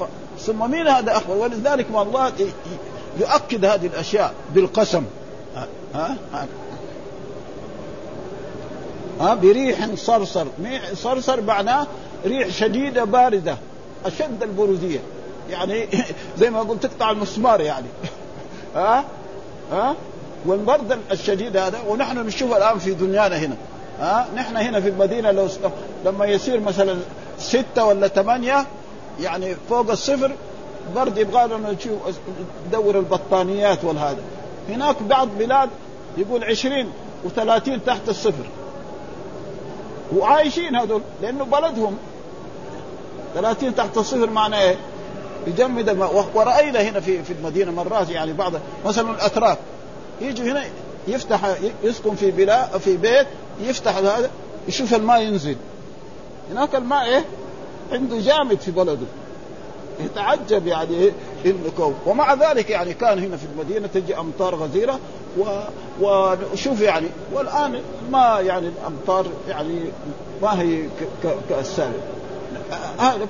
ف... 0.00 0.02
ثم 0.40 0.70
مين 0.70 0.88
هذا 0.88 1.16
أخبر 1.16 1.34
ولذلك 1.34 1.90
ما 1.90 2.02
الله 2.02 2.32
يؤكد 3.20 3.64
هذه 3.64 3.86
الأشياء 3.86 4.34
بالقسم. 4.54 5.04
ها؟ 5.56 5.66
ها, 5.94 6.16
ها؟ 9.20 9.34
بريح 9.34 9.94
صرصر. 9.94 10.46
صرصر 10.94 11.40
معناه 11.40 11.86
ريح 12.26 12.48
شديدة 12.48 13.04
باردة. 13.04 13.56
أشد 14.06 14.42
البرودية. 14.42 15.00
يعني 15.50 15.88
زي 16.38 16.50
ما 16.50 16.60
قلت 16.60 16.86
تقطع 16.86 17.10
المسمار 17.10 17.60
يعني. 17.60 17.86
ها؟ 18.76 19.04
ها؟ 19.72 19.94
والبرد 20.46 20.98
الشديد 21.10 21.56
هذا 21.56 21.80
ونحن 21.88 22.18
نشوف 22.18 22.56
الآن 22.56 22.78
في 22.78 22.94
دنيانا 22.94 23.36
هنا. 23.36 23.56
ها؟ 24.00 24.26
نحن 24.36 24.56
هنا 24.56 24.80
في 24.80 24.88
المدينة 24.88 25.30
لو 25.30 25.48
لما 26.04 26.26
يصير 26.26 26.60
مثلا 26.60 26.96
ستة 27.38 27.84
ولا 27.84 28.08
ثمانية 28.08 28.66
يعني 29.20 29.56
فوق 29.68 29.90
الصفر 29.90 30.32
برد 30.94 31.18
يبغى 31.18 31.46
لنا 31.46 31.76
ندور 32.68 32.98
البطانيات 32.98 33.84
والهذا. 33.84 34.22
هناك 34.68 35.02
بعض 35.02 35.28
بلاد 35.38 35.70
يقول 36.18 36.44
عشرين 36.44 36.90
وثلاثين 37.24 37.84
تحت 37.84 38.08
الصفر. 38.08 38.44
وعايشين 40.16 40.76
هذول 40.76 41.02
لأنه 41.22 41.44
بلدهم. 41.44 41.96
ثلاثين 43.34 43.74
تحت 43.74 43.96
الصفر 43.98 44.30
معناه 44.30 44.58
إيه؟ 44.58 44.76
يجمد 45.46 45.88
الماء 45.88 46.26
ورأينا 46.34 46.80
هنا 46.82 47.00
في 47.00 47.22
في 47.22 47.32
المدينة 47.32 47.72
مرات 47.72 48.10
يعني 48.10 48.32
بعض 48.32 48.52
مثلا 48.86 49.10
الأتراك. 49.10 49.58
يجوا 50.20 50.46
هنا 50.46 50.64
يفتح 51.08 51.54
يسكن 51.84 52.14
في 52.14 52.30
بلا 52.30 52.78
في 52.78 52.96
بيت 52.96 53.26
يفتح 53.60 53.96
هذا 53.96 54.30
يشوف 54.68 54.94
الماء 54.94 55.20
ينزل. 55.20 55.56
هناك 56.50 56.74
الماء 56.74 57.04
إيه؟ 57.04 57.24
عنده 57.92 58.20
جامد 58.20 58.60
في 58.60 58.70
بلده. 58.70 59.06
يتعجب 60.00 60.66
يعني 60.66 61.12
انه 61.46 61.94
ومع 62.06 62.34
ذلك 62.34 62.70
يعني 62.70 62.94
كان 62.94 63.18
هنا 63.18 63.36
في 63.36 63.46
المدينة 63.52 63.86
تجي 63.86 64.18
أمطار 64.18 64.54
غزيرة 64.54 64.98
و... 65.38 65.60
وشوف 66.00 66.80
يعني 66.80 67.06
والآن 67.32 67.80
ما 68.10 68.40
يعني 68.40 68.68
الأمطار 68.68 69.26
يعني 69.48 69.80
ما 70.42 70.60
هي 70.60 70.82
ك... 70.82 71.28
كالسابق 71.48 72.00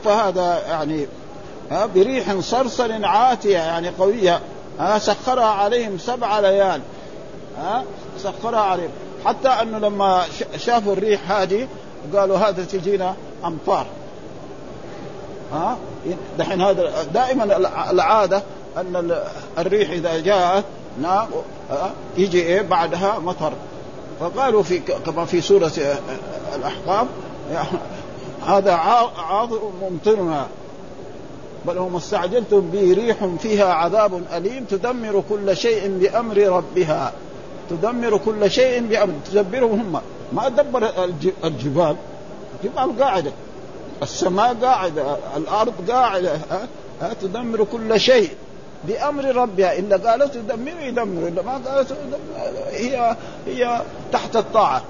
فهذا 0.05 0.63
يعني 0.69 1.07
بريح 1.71 2.41
صرصر 2.41 3.05
عاتية 3.05 3.59
يعني 3.59 3.89
قوية. 3.89 4.41
ها 4.79 4.99
سخرها 4.99 5.45
عليهم 5.45 5.99
سبع 5.99 6.41
ليال. 6.41 6.81
ها 7.59 7.85
سخرها 8.19 8.61
عليهم. 8.61 8.91
حتى 9.25 9.49
أنه 9.49 9.79
لما 9.79 10.23
شافوا 10.57 10.93
الريح 10.93 11.31
هذه 11.31 11.69
قالوا 12.15 12.39
هذا 12.39 12.65
تجينا 12.65 13.15
أمطار. 13.45 13.87
ها 15.53 15.77
دحين 16.39 16.61
هذا 16.61 17.03
دائما 17.15 17.45
العادة 17.91 18.43
أن 18.77 19.17
الريح 19.59 19.91
إذا 19.91 20.21
جاءت 20.21 20.65
نعم 21.03 21.27
يجي 22.17 22.43
إيه 22.43 22.63
بعدها 22.63 23.19
مطر. 23.19 23.53
فقالوا 24.21 24.63
في 24.63 24.79
كما 24.79 25.25
في 25.25 25.41
سورة 25.41 25.73
الاحقاف 26.55 27.07
هذا 28.47 28.73
عاض 29.19 29.51
ممطرنا. 29.83 30.47
بل 31.67 31.79
هم 31.79 31.97
استعجلتم 31.97 32.61
به 32.61 32.95
ريح 32.95 33.17
فيها 33.39 33.73
عذاب 33.73 34.23
أليم 34.37 34.65
تدمر 34.65 35.23
كل 35.29 35.57
شيء 35.57 35.99
بأمر 35.99 36.37
ربها. 36.37 37.13
تدمر 37.71 38.17
كل 38.17 38.51
شيء 38.51 38.87
بأمر. 38.87 39.15
تدبرهم 39.33 39.81
هم. 39.81 40.01
ما 40.33 40.49
دبر 40.49 40.91
الجبال. 41.45 41.97
الجبال 42.65 43.01
قاعدة. 43.01 43.33
السماء 44.03 44.55
قاعدة. 44.55 45.17
الأرض 45.37 45.91
قاعدة. 45.91 46.35
ها؟ 47.01 47.13
تدمر 47.23 47.65
كل 47.65 48.01
شيء 48.01 48.31
بأمر 48.85 49.25
ربها. 49.25 49.79
إلا 49.79 49.97
قالت 49.97 50.35
تدمر 50.35 50.81
يدمر. 50.83 51.29
إلا 51.29 51.43
ما 51.43 51.61
قالت 51.67 51.97
هي 52.71 53.17
هي 53.47 53.83
تحت 54.13 54.37
الطاعة. 54.37 54.83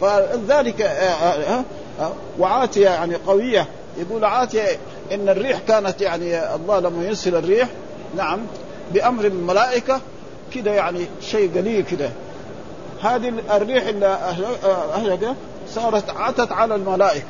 فلذلك 0.00 0.90
وعاتية 2.38 2.84
يعني 2.84 3.14
قوية. 3.14 3.68
يقول 3.98 4.24
عاتية 4.24 4.78
إن 5.12 5.28
الريح 5.28 5.58
كانت 5.68 6.00
يعني 6.00 6.54
الله 6.54 6.78
لما 6.78 7.04
يرسل 7.04 7.36
الريح 7.36 7.68
نعم 8.16 8.40
بأمر 8.92 9.24
الملائكة 9.24 10.00
كده 10.54 10.70
يعني 10.70 11.06
شيء 11.20 11.58
قليل 11.58 11.84
كده. 11.84 12.10
هذه 13.02 13.32
الريح 13.50 13.86
اللي 13.86 14.06
اهلك 14.94 15.34
صارت 15.68 16.10
عتت 16.10 16.52
على 16.52 16.74
الملائكة 16.74 17.24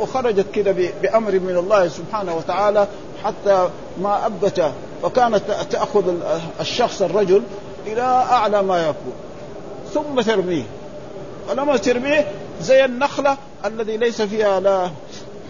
وخرجت 0.00 0.46
كده 0.54 0.74
بأمر 1.02 1.32
من 1.32 1.56
الله 1.56 1.88
سبحانه 1.88 2.36
وتعالى 2.36 2.86
حتى 3.24 3.68
ما 4.00 4.26
أبت 4.26 4.72
وكانت 5.02 5.42
تأخذ 5.70 6.14
الشخص 6.60 7.02
الرجل 7.02 7.42
إلى 7.86 8.02
أعلى 8.02 8.62
ما 8.62 8.82
يكون. 8.82 9.14
ثم 9.94 10.20
ترميه. 10.20 10.64
فلما 11.48 11.76
ترميه 11.76 12.26
زي 12.60 12.84
النخلة 12.84 13.36
الذي 13.64 13.96
ليس 13.96 14.22
فيها 14.22 14.60
لا 14.60 14.90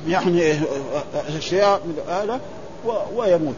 يعني 0.09 0.61
أشياء 1.39 1.81
من 1.85 1.99
هذا 2.09 2.41
ويموت. 3.15 3.57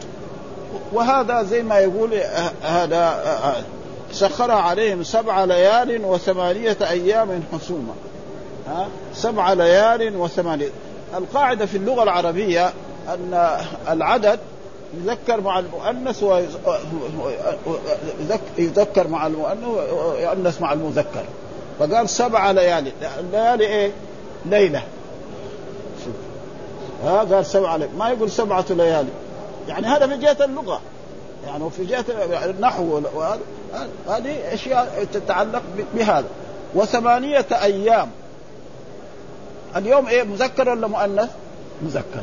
وهذا 0.92 1.42
زي 1.42 1.62
ما 1.62 1.78
يقول 1.78 2.14
هذا 2.62 3.24
سخر 4.12 4.50
عليهم 4.50 5.02
سبع 5.02 5.44
ليال 5.44 6.04
وثمانية 6.04 6.76
أيام 6.82 7.42
حسوما. 7.52 7.94
ها؟ 8.68 8.88
سبع 9.14 9.52
ليال 9.52 10.16
وثمانية. 10.16 10.68
القاعدة 11.16 11.66
في 11.66 11.76
اللغة 11.76 12.02
العربية 12.02 12.72
أن 13.08 13.58
العدد 13.90 14.38
يذكر 15.04 15.40
مع 15.40 15.58
المؤنث 15.58 16.22
ويذكر 18.58 19.08
مع 19.08 19.26
المؤنث 19.26 19.64
ويؤنث 19.66 20.60
مع 20.60 20.72
المذكر. 20.72 21.24
فقال 21.78 22.08
سبع 22.08 22.50
ليالي 22.50 22.92
الليالي 23.20 23.66
إيه؟ 23.66 23.90
ليلة. 24.46 24.82
ها 27.04 27.18
قال 27.18 27.46
سبع 27.46 27.76
ليالي. 27.76 27.92
ما 27.98 28.08
يقول 28.08 28.30
سبعة 28.30 28.64
ليالي. 28.70 29.10
يعني 29.68 29.86
هذا 29.86 30.06
في 30.06 30.16
جهة 30.16 30.44
اللغة. 30.44 30.80
يعني 31.46 31.64
وفي 31.64 31.84
جهة 31.84 32.04
النحو 32.44 33.00
هذه 34.08 34.54
أشياء 34.54 35.06
تتعلق 35.12 35.62
بهذا. 35.94 36.26
وثمانية 36.74 37.46
أيام. 37.52 38.10
اليوم 39.76 40.08
إيه 40.08 40.22
مذكر 40.22 40.68
ولا 40.68 40.86
مؤنث؟ 40.86 41.30
مذكر. 41.82 42.22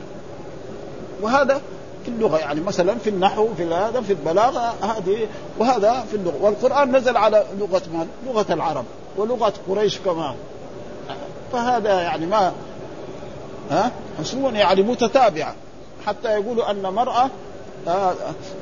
وهذا 1.22 1.62
في 2.06 2.12
اللغة. 2.12 2.38
يعني 2.38 2.62
مثلا 2.62 2.96
في 2.96 3.10
النحو 3.10 3.48
في 3.58 3.74
هذا 3.74 4.02
في 4.02 4.14
البلاغة 4.14 4.74
هذه 4.82 5.28
وهذا 5.60 6.06
في 6.12 6.18
اللغة. 6.18 6.38
والقرآن 6.42 6.96
نزل 6.96 7.18
على 7.18 7.46
لغة 7.60 7.82
من؟ 7.94 8.08
لغة 8.28 8.54
العرب. 8.54 8.86
ولغة 9.18 9.54
قريش 9.70 10.00
كمان. 10.00 10.36
فهذا 11.52 12.02
يعني 12.02 12.26
ما 12.26 12.52
ها؟ 13.72 13.92
حسون 14.20 14.56
يعني 14.56 14.82
متتابعة. 14.82 15.56
حتى 16.08 16.30
يقولوا 16.30 16.72
أن 16.72 16.82
مراه 16.82 17.30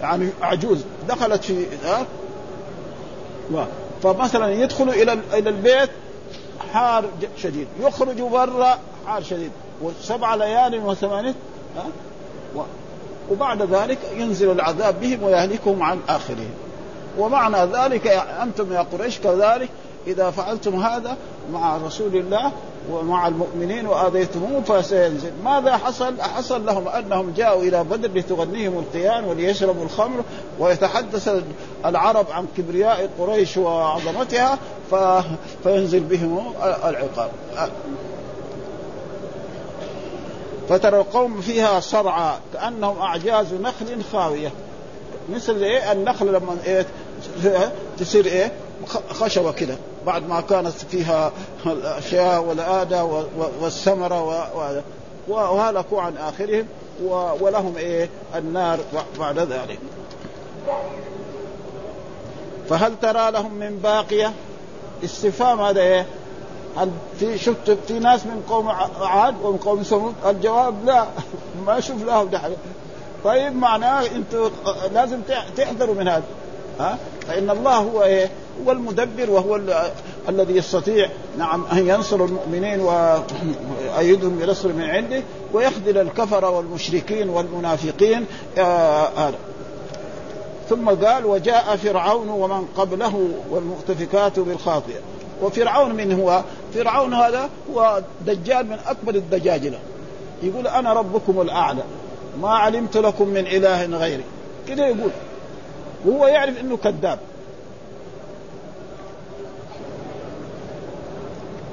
يعني 0.02 0.30
عجوز. 0.42 0.82
دخلت 1.10 1.44
في 1.44 1.66
ها؟ 1.86 2.06
فمثلا 4.04 4.52
يدخلوا 4.52 4.94
إلى 4.94 5.20
إلى 5.34 5.50
البيت 5.50 5.90
حار 6.74 7.06
شديد. 7.38 7.68
يخرجوا 7.82 8.30
برا 8.30 8.78
حار 9.08 9.24
شديد. 9.24 9.52
وسبع 9.82 10.36
ليال 10.36 10.86
وثمانيه 10.86 11.36
وبعد 13.32 13.62
ذلك 13.62 13.98
ينزل 14.18 14.52
العذاب 14.52 15.02
بهم 15.02 15.24
ويهلكهم 15.24 15.84
عن 15.84 16.00
آخرهم. 16.10 16.52
ومعنى 17.18 17.58
ذلك 17.58 18.08
أنتم 18.42 18.74
يا 18.74 18.86
قريش 18.92 19.20
كذلك 19.20 19.70
إذا 20.08 20.32
فعلتم 20.32 20.76
هذا 20.84 21.18
مع 21.54 21.78
رسول 21.78 22.16
الله 22.16 22.52
ومع 22.92 23.28
المؤمنين 23.28 23.88
واذيتموه 23.88 24.62
فسينزل. 24.62 25.32
ماذا 25.44 25.78
حصل؟ 25.78 26.22
حصل 26.22 26.66
لهم 26.66 26.88
أنهم 26.88 27.34
جاءوا 27.38 27.64
إلى 27.64 27.84
بدر 27.84 28.10
لتغنيهم 28.20 28.78
القيان 28.78 29.24
وليشربوا 29.24 29.84
الخمر 29.84 30.24
ويتحدث 30.60 31.44
العرب 31.86 32.26
عن 32.32 32.46
كبرياء 32.58 33.10
قريش 33.20 33.58
وعظمتها 33.58 34.58
ف... 34.92 34.96
فينزل 35.64 36.00
بهم 36.00 36.54
العقاب. 36.64 37.32
فترى 40.70 40.98
القوم 40.98 41.42
فيها 41.42 41.80
صرعى 41.80 42.34
كأنهم 42.54 43.00
أعجاز 43.00 43.54
نخل 43.54 44.04
خاوية. 44.14 44.52
مثل 45.34 45.64
إيه؟ 45.64 45.92
النخل 45.92 46.28
لما 46.28 46.58
إيه؟ 46.66 46.86
تصير 47.98 48.26
إيه؟ 48.26 48.52
خشبة 49.10 49.52
كده 49.52 49.78
بعد 50.06 50.28
ما 50.28 50.42
كانت 50.42 50.68
فيها 50.68 51.32
الأشياء 51.66 52.44
والآدة 52.44 53.06
والثمرة 53.62 54.50
وهلكوا 55.28 56.02
عن 56.02 56.18
آخرهم 56.18 56.66
ولهم 57.42 57.78
إيه؟ 57.78 58.10
النار 58.36 58.80
بعد 59.20 59.40
ذلك. 59.40 59.80
فهل 62.70 63.00
ترى 63.02 63.32
لهم 63.32 63.54
من 63.54 63.80
باقية؟ 63.84 64.34
استفهام 65.04 65.62
هذا 65.62 65.82
إيه؟ 65.82 66.06
هل 66.78 66.92
في 67.20 67.38
شفت 67.38 67.78
في 67.88 68.00
ناس 68.00 68.26
من 68.26 68.44
قوم 68.50 68.70
عاد 69.02 69.36
ومن 69.44 69.58
قوم 69.58 69.84
ثمود؟ 69.84 70.14
الجواب 70.26 70.86
لا 70.86 71.06
ما 71.66 71.78
أشوف 71.78 72.04
لهم 72.04 72.28
دحل 72.28 72.54
طيب 73.24 73.56
معناه 73.56 74.06
أنتم 74.06 74.50
لازم 74.94 75.22
تحذروا 75.58 75.96
من 75.96 76.08
هذا. 76.08 76.24
ها؟ 76.80 76.98
فإن 77.28 77.50
الله 77.50 77.78
هو 77.78 78.04
إيه؟ 78.04 78.30
هو 78.66 78.72
المدبر 78.72 79.30
وهو 79.30 79.60
الذي 80.30 80.56
يستطيع 80.56 81.10
نعم 81.38 81.66
أن 81.72 81.88
ينصر 81.88 82.26
المؤمنين 82.26 82.82
ويؤيدهم 82.82 84.40
بنصر 84.40 84.70
من 84.74 84.84
عنده 84.84 85.24
ويخذل 85.54 85.98
الكفر 85.98 86.46
والمشركين 86.46 87.30
والمنافقين 87.30 88.26
آه 88.58 89.34
ثم 90.70 90.90
قال 90.90 91.26
وجاء 91.26 91.76
فرعون 91.76 92.30
ومن 92.30 92.66
قبله 92.78 93.30
والمؤتفكات 93.50 94.40
بالخاطئه 94.40 95.00
وفرعون 95.42 95.96
من 95.96 96.20
هو؟ 96.20 96.44
فرعون 96.74 97.14
هذا 97.14 97.50
هو 97.74 98.02
دجال 98.26 98.66
من 98.66 98.78
أكبر 98.88 99.16
الدجاجله 99.16 99.80
يقول 100.44 100.68
أنا 100.68 100.94
ربكم 100.94 101.42
الأعلى 101.42 101.84
ما 102.42 102.50
علمت 102.50 102.98
لكم 102.98 103.28
من 103.28 103.48
إله 103.48 103.86
غيري. 103.86 104.24
كده 104.68 104.88
يقول. 104.88 105.12
وهو 106.06 106.28
يعرف 106.28 106.60
إنه 106.60 106.78
كذاب. 106.78 107.20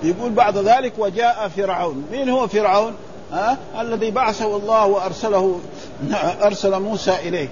يقول 0.07 0.33
بعد 0.33 0.59
ذلك 0.59 0.93
وجاء 0.99 1.49
فرعون. 1.57 2.05
مين 2.13 2.29
هو 2.29 2.47
فرعون؟ 2.47 2.93
ها؟ 3.33 3.59
الذي 3.81 4.11
بعثه 4.11 4.57
الله 4.57 4.87
وأرسله 4.87 5.61
أرسل 6.43 6.81
موسى 6.81 7.15
إليه. 7.15 7.49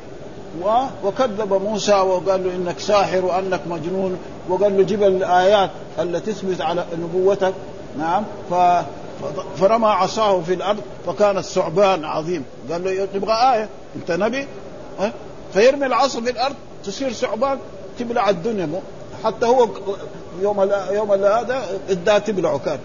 وكذب 1.04 1.52
موسى 1.52 1.94
وقال 1.94 2.44
له 2.44 2.54
إنك 2.56 2.78
ساحر 2.78 3.24
وأنك 3.24 3.60
مجنون. 3.66 4.18
وقال 4.48 4.76
له 4.76 4.82
جيب 4.82 5.02
الآيات 5.02 5.70
التي 5.98 6.32
تثبت 6.32 6.60
على 6.60 6.84
نبوتك. 6.98 7.54
نعم. 7.98 8.24
ف 8.50 8.54
فرمى 9.56 9.86
عصاه 9.86 10.40
في 10.40 10.54
الأرض 10.54 10.80
فكان 11.06 11.38
الثعبان 11.38 12.04
عظيم. 12.04 12.44
قال 12.70 12.84
له 12.84 13.08
تبغى 13.14 13.32
آية؟ 13.32 13.68
أنت 13.96 14.10
نبي؟ 14.10 14.46
أه؟ 15.00 15.12
فيرمي 15.54 15.86
العصا 15.86 16.20
في 16.20 16.30
الأرض 16.30 16.54
تصير 16.84 17.12
ثعبان 17.12 17.58
تبلع 17.98 18.30
الدنيا. 18.30 18.80
حتى 19.24 19.46
هو 19.46 19.68
يوم 20.42 20.72
يوم 20.90 21.12
هذا 21.12 21.80
اداه 21.88 22.18
تبلعه 22.18 22.58
كان. 22.58 22.78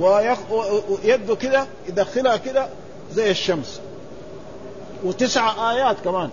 ويده 0.00 1.34
كده 1.34 1.66
يدخلها 1.88 2.36
كده 2.36 2.68
زي 3.12 3.30
الشمس. 3.30 3.80
وتسع 5.04 5.72
آيات 5.72 5.96
كمان. 6.04 6.30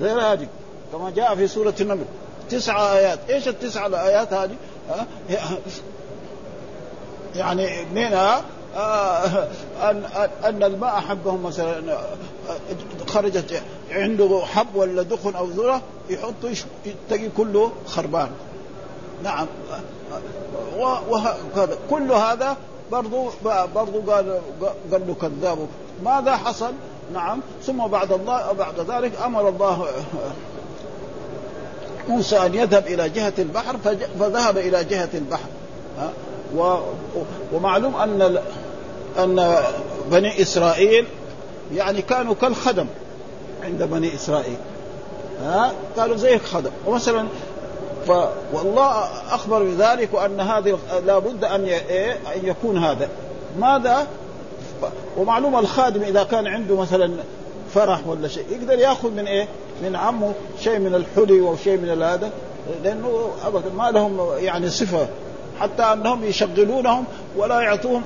غير 0.00 0.20
هذه. 0.20 0.46
كما 0.92 1.10
جاء 1.10 1.34
في 1.34 1.48
سورة 1.48 1.74
النمل. 1.80 2.04
تسع 2.50 2.92
آيات. 2.92 3.18
إيش 3.30 3.48
التسع 3.48 3.86
الايات 3.86 4.32
هذه؟ 4.32 4.56
يعني 7.34 7.84
منها 7.94 8.44
آه 8.76 9.48
ان 9.82 10.04
ان 10.44 10.62
الماء 10.62 11.00
حبهم 11.00 11.42
مثلا 11.42 11.98
خرجت 13.06 13.62
عنده 13.90 14.42
حب 14.44 14.74
ولا 14.74 15.02
دخن 15.02 15.34
أو 15.34 15.46
ذرة 15.46 15.82
يحطوا 16.10 16.50
تجي 17.10 17.28
كله 17.36 17.72
خربان. 17.86 18.30
نعم. 19.22 19.46
وهذا 21.08 21.78
كل 21.90 22.12
هذا 22.12 22.56
برضو 22.92 23.30
برضو 23.74 24.00
قال 24.10 24.40
قال 24.92 25.02
له 25.06 25.14
كذاب. 25.20 25.58
ماذا 26.04 26.36
حصل؟ 26.36 26.72
نعم. 27.14 27.40
ثم 27.62 27.86
بعد 27.86 28.12
الله 28.12 28.52
بعد 28.52 28.80
ذلك 28.90 29.12
أمر 29.24 29.48
الله 29.48 29.86
موسى 32.08 32.36
أن 32.36 32.54
يذهب 32.54 32.86
إلى 32.86 33.08
جهة 33.08 33.32
البحر 33.38 33.76
فذهب 34.20 34.58
إلى 34.58 34.84
جهة 34.84 35.08
البحر. 35.14 35.48
و 36.56 36.76
ومعلوم 37.52 37.96
أن 37.96 38.38
أن 39.18 39.62
بني 40.10 40.42
إسرائيل 40.42 41.06
يعني 41.74 42.02
كانوا 42.02 42.34
كالخدم 42.34 42.86
عند 43.64 43.82
بني 43.82 44.14
إسرائيل. 44.14 44.56
ها؟ 45.42 45.72
قالوا 45.96 46.16
زي 46.16 46.34
الخدم 46.34 46.70
ومثلا 46.86 47.26
ف 48.08 48.28
والله 48.52 49.04
أخبر 49.30 49.62
بذلك 49.62 50.14
وأن 50.14 50.40
هذه 50.40 50.78
لابد 51.06 51.44
أن 51.44 51.64
إيه؟ 51.64 52.12
أن 52.12 52.40
يكون 52.44 52.78
هذا 52.84 53.08
ماذا 53.58 54.06
ومعلوم 55.16 55.58
الخادم 55.58 56.02
إذا 56.02 56.22
كان 56.22 56.46
عنده 56.46 56.76
مثلا 56.76 57.12
فرح 57.74 58.06
ولا 58.06 58.28
شيء 58.28 58.44
يقدر 58.50 58.78
يأخذ 58.78 59.10
من 59.10 59.26
إيه؟ 59.26 59.48
من 59.82 59.96
عمه 59.96 60.32
شيء 60.60 60.78
من 60.78 60.94
الحلي 60.94 61.40
أو 61.40 61.56
شيء 61.56 61.76
من 61.76 62.02
هذا 62.02 62.30
لأنه 62.84 63.30
ابدا 63.44 63.70
ما 63.76 63.90
لهم 63.90 64.20
يعني 64.38 64.70
صفة 64.70 65.06
حتى 65.60 65.82
أنهم 65.82 66.24
يشغلونهم 66.24 67.04
ولا 67.36 67.60
يعطوهم 67.60 68.02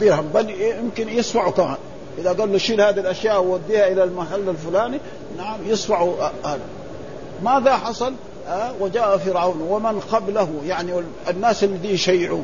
درهم 0.00 0.28
بل 0.34 0.50
يمكن 0.50 1.08
يصفعوا 1.08 1.50
كمان 1.50 1.76
إذا 2.18 2.32
قال 2.32 2.52
له 2.52 2.58
شيل 2.58 2.80
هذه 2.80 3.00
الأشياء 3.00 3.42
ووديها 3.42 3.88
إلى 3.88 4.04
المحل 4.04 4.48
الفلاني 4.48 5.00
نعم 5.38 5.58
يصفعوا 5.66 6.14
هذا 6.44 6.60
ماذا 7.42 7.76
حصل؟ 7.76 8.12
أه 8.48 8.72
وجاء 8.80 9.18
فرعون 9.18 9.60
ومن 9.60 10.00
قبله 10.00 10.48
يعني 10.66 10.92
الناس 11.28 11.64
الذي 11.64 11.88
يشيعوا 11.88 12.42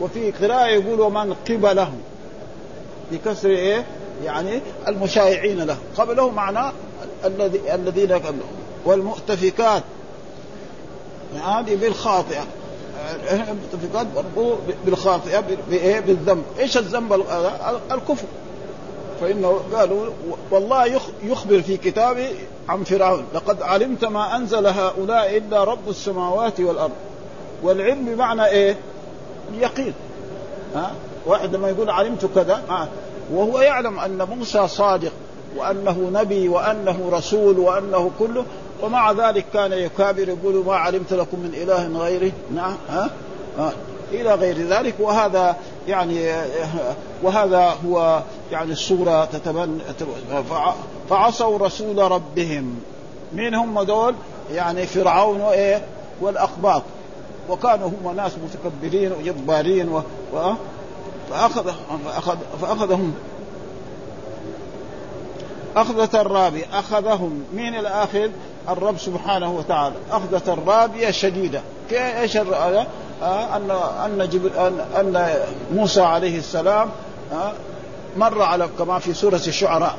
وفي 0.00 0.30
قراءة 0.30 0.66
يقول 0.66 1.00
ومن 1.00 1.34
قبله 1.34 1.92
بكسر 3.12 3.48
إيه؟ 3.48 3.86
يعني 4.24 4.60
المشايعين 4.88 5.60
له. 5.60 5.76
قبله 5.96 6.30
معناه 6.30 6.72
الذي 7.24 7.74
الذين 7.74 8.12
قبله 8.12 8.44
والمؤتفكات. 8.84 9.82
هذه 11.44 11.76
بالخاطئة. 11.76 12.44
المؤتفكات 13.30 14.06
برضو 14.16 14.56
بالخاطئة 14.84 15.44
بايه 15.70 16.00
بالذنب. 16.00 16.42
إيش 16.58 16.76
الذنب؟ 16.78 17.12
الكفر. 17.92 18.26
فإنه 19.20 19.60
قالوا 19.72 20.06
والله 20.50 21.00
يخبر 21.22 21.62
في 21.62 21.76
كتابه 21.76 22.28
عن 22.70 22.84
فرعون. 22.84 23.24
لقد 23.34 23.62
علمت 23.62 24.04
ما 24.04 24.36
أنزل 24.36 24.66
هؤلاء 24.66 25.36
إلا 25.36 25.64
رب 25.64 25.88
السماوات 25.88 26.60
والأرض. 26.60 26.92
والعلم 27.62 28.04
بمعنى 28.04 28.46
إيه؟ 28.46 28.76
اليقين. 29.54 29.94
ها؟ 30.74 30.92
واحد 31.26 31.54
لما 31.54 31.68
يقول 31.68 31.90
علمت 31.90 32.26
كذا 32.34 32.62
آه. 32.70 32.88
وهو 33.32 33.60
يعلم 33.60 33.98
أن 33.98 34.22
موسى 34.22 34.68
صادق 34.68 35.12
وأنه 35.56 36.10
نبي 36.12 36.48
وأنه 36.48 37.10
رسول 37.12 37.58
وأنه 37.58 38.10
كله 38.18 38.44
ومع 38.82 39.12
ذلك 39.12 39.44
كان 39.54 39.72
يكابر 39.72 40.28
يقول 40.28 40.64
ما 40.66 40.76
علمت 40.76 41.12
لكم 41.12 41.40
من 41.40 41.54
إله 41.54 41.98
غيره. 41.98 42.32
نعم 42.54 42.76
ها؟ 42.90 43.10
آه. 43.58 43.72
إلى 44.12 44.34
غير 44.34 44.56
ذلك. 44.56 44.94
وهذا 44.98 45.56
يعني 45.90 46.32
وهذا 47.22 47.76
هو 47.86 48.22
يعني 48.52 48.72
الصورة 48.72 49.24
تتبنى 49.24 49.82
فعصوا 51.10 51.58
رسول 51.58 51.98
ربهم 51.98 52.80
مين 53.32 53.54
هم 53.54 53.82
دول؟ 53.82 54.14
يعني 54.52 54.86
فرعون 54.86 55.40
وايه؟ 55.40 55.82
والاقباط 56.20 56.82
وكانوا 57.48 57.88
هم 57.88 58.16
ناس 58.16 58.32
متكبرين 58.38 59.12
وجبارين 59.12 59.88
و... 59.88 60.02
و... 60.34 60.52
فأخذ 61.30 61.72
فأخذ 62.04 62.36
فأخذهم 62.62 63.14
أخذة 65.76 66.20
الرابية 66.20 66.64
أخذهم 66.72 67.44
مين 67.52 67.74
الآخذ؟ 67.74 68.30
الرب 68.68 68.98
سبحانه 68.98 69.52
وتعالى 69.52 69.94
أخذة 70.10 70.52
الرابية 70.52 71.10
شديدة 71.10 71.60
إيش 71.92 72.36
آه 73.22 73.56
جبل 74.24 74.50
أن 74.58 74.80
أن 74.80 75.34
موسى 75.74 76.00
عليه 76.00 76.38
السلام 76.38 76.88
آه 77.32 77.52
مر 78.16 78.42
على 78.42 78.68
كما 78.78 78.98
في 78.98 79.14
سورة 79.14 79.40
الشعراء. 79.46 79.96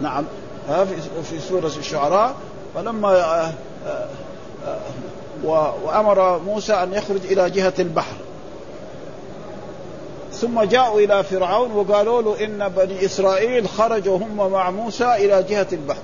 نعم. 0.00 0.24
آه 0.70 0.84
في 1.30 1.40
سورة 1.48 1.72
الشعراء. 1.78 2.34
فلما 2.74 3.52
وأمر 5.84 6.38
موسى 6.38 6.72
أن 6.72 6.92
يخرج 6.92 7.20
إلى 7.24 7.50
جهة 7.50 7.72
البحر. 7.78 8.16
ثم 10.32 10.62
جاءوا 10.62 11.00
إلى 11.00 11.22
فرعون 11.22 11.72
وقالوا 11.72 12.22
له 12.22 12.44
إن 12.44 12.68
بني 12.68 13.04
إسرائيل 13.04 13.68
خرجوا 13.68 14.18
هم 14.18 14.52
مع 14.52 14.70
موسى 14.70 15.14
إلى 15.14 15.42
جهة 15.42 15.66
البحر. 15.72 16.02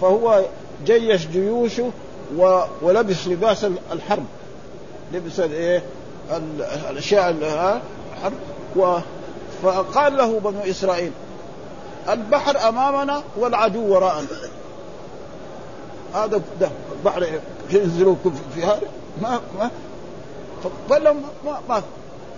فهو 0.00 0.42
جيش 0.86 1.26
جيوشه 1.26 1.90
ولبس 2.82 3.28
لباس 3.28 3.66
الحرب. 3.92 4.24
لبس 5.12 5.40
الايه؟ 5.40 5.82
الاشياء 6.90 7.30
الحرب 7.30 8.32
و 8.76 8.98
فقال 9.62 10.16
له 10.16 10.40
بنو 10.40 10.60
إسرائيل 10.70 11.12
البحر 12.08 12.68
أمامنا 12.68 13.22
والعدو 13.36 13.94
وراءنا. 13.94 14.26
هذا 16.14 16.40
ده 16.60 16.70
البحر 16.98 17.40
ينزلوكم 17.70 18.34
في 18.54 18.64
هذا؟ 18.64 18.80
ما 19.22 19.40
ما. 19.58 19.70
فلم 20.90 21.22
ما, 21.44 21.60
ما 21.68 21.82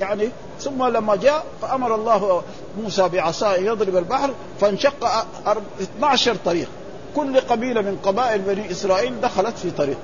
يعني 0.00 0.28
ثم 0.60 0.84
لما 0.84 1.16
جاء 1.16 1.44
فأمر 1.62 1.94
الله 1.94 2.42
موسى 2.82 3.08
بعصاه 3.08 3.54
يضرب 3.56 3.96
البحر 3.96 4.30
فانشق 4.60 5.06
12 5.80 6.36
طريق. 6.44 6.68
كل 7.16 7.40
قبيلة 7.40 7.80
من 7.80 7.98
قبائل 8.02 8.40
بني 8.40 8.70
إسرائيل 8.70 9.20
دخلت 9.20 9.58
في 9.58 9.70
طريق. 9.70 9.96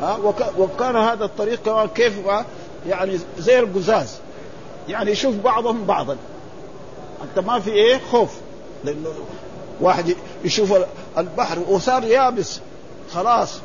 ها 0.00 0.18
وكان 0.58 0.96
هذا 0.96 1.24
الطريق 1.24 1.62
كمان 1.62 1.88
كيف 1.88 2.12
يعني 2.86 3.18
زي 3.38 3.58
القزاز. 3.58 4.18
يعني 4.88 5.10
يشوف 5.10 5.36
بعضهم 5.36 5.84
بعضا. 5.84 6.16
أنت 7.22 7.46
ما 7.46 7.60
في 7.60 7.70
إيه؟ 7.70 8.00
خوف. 8.12 8.30
لأنه 8.84 9.08
واحد 9.80 10.16
يشوف 10.44 10.74
البحر 11.18 11.58
وصار 11.68 12.04
يابس. 12.04 12.60
خلاص. 13.12 13.58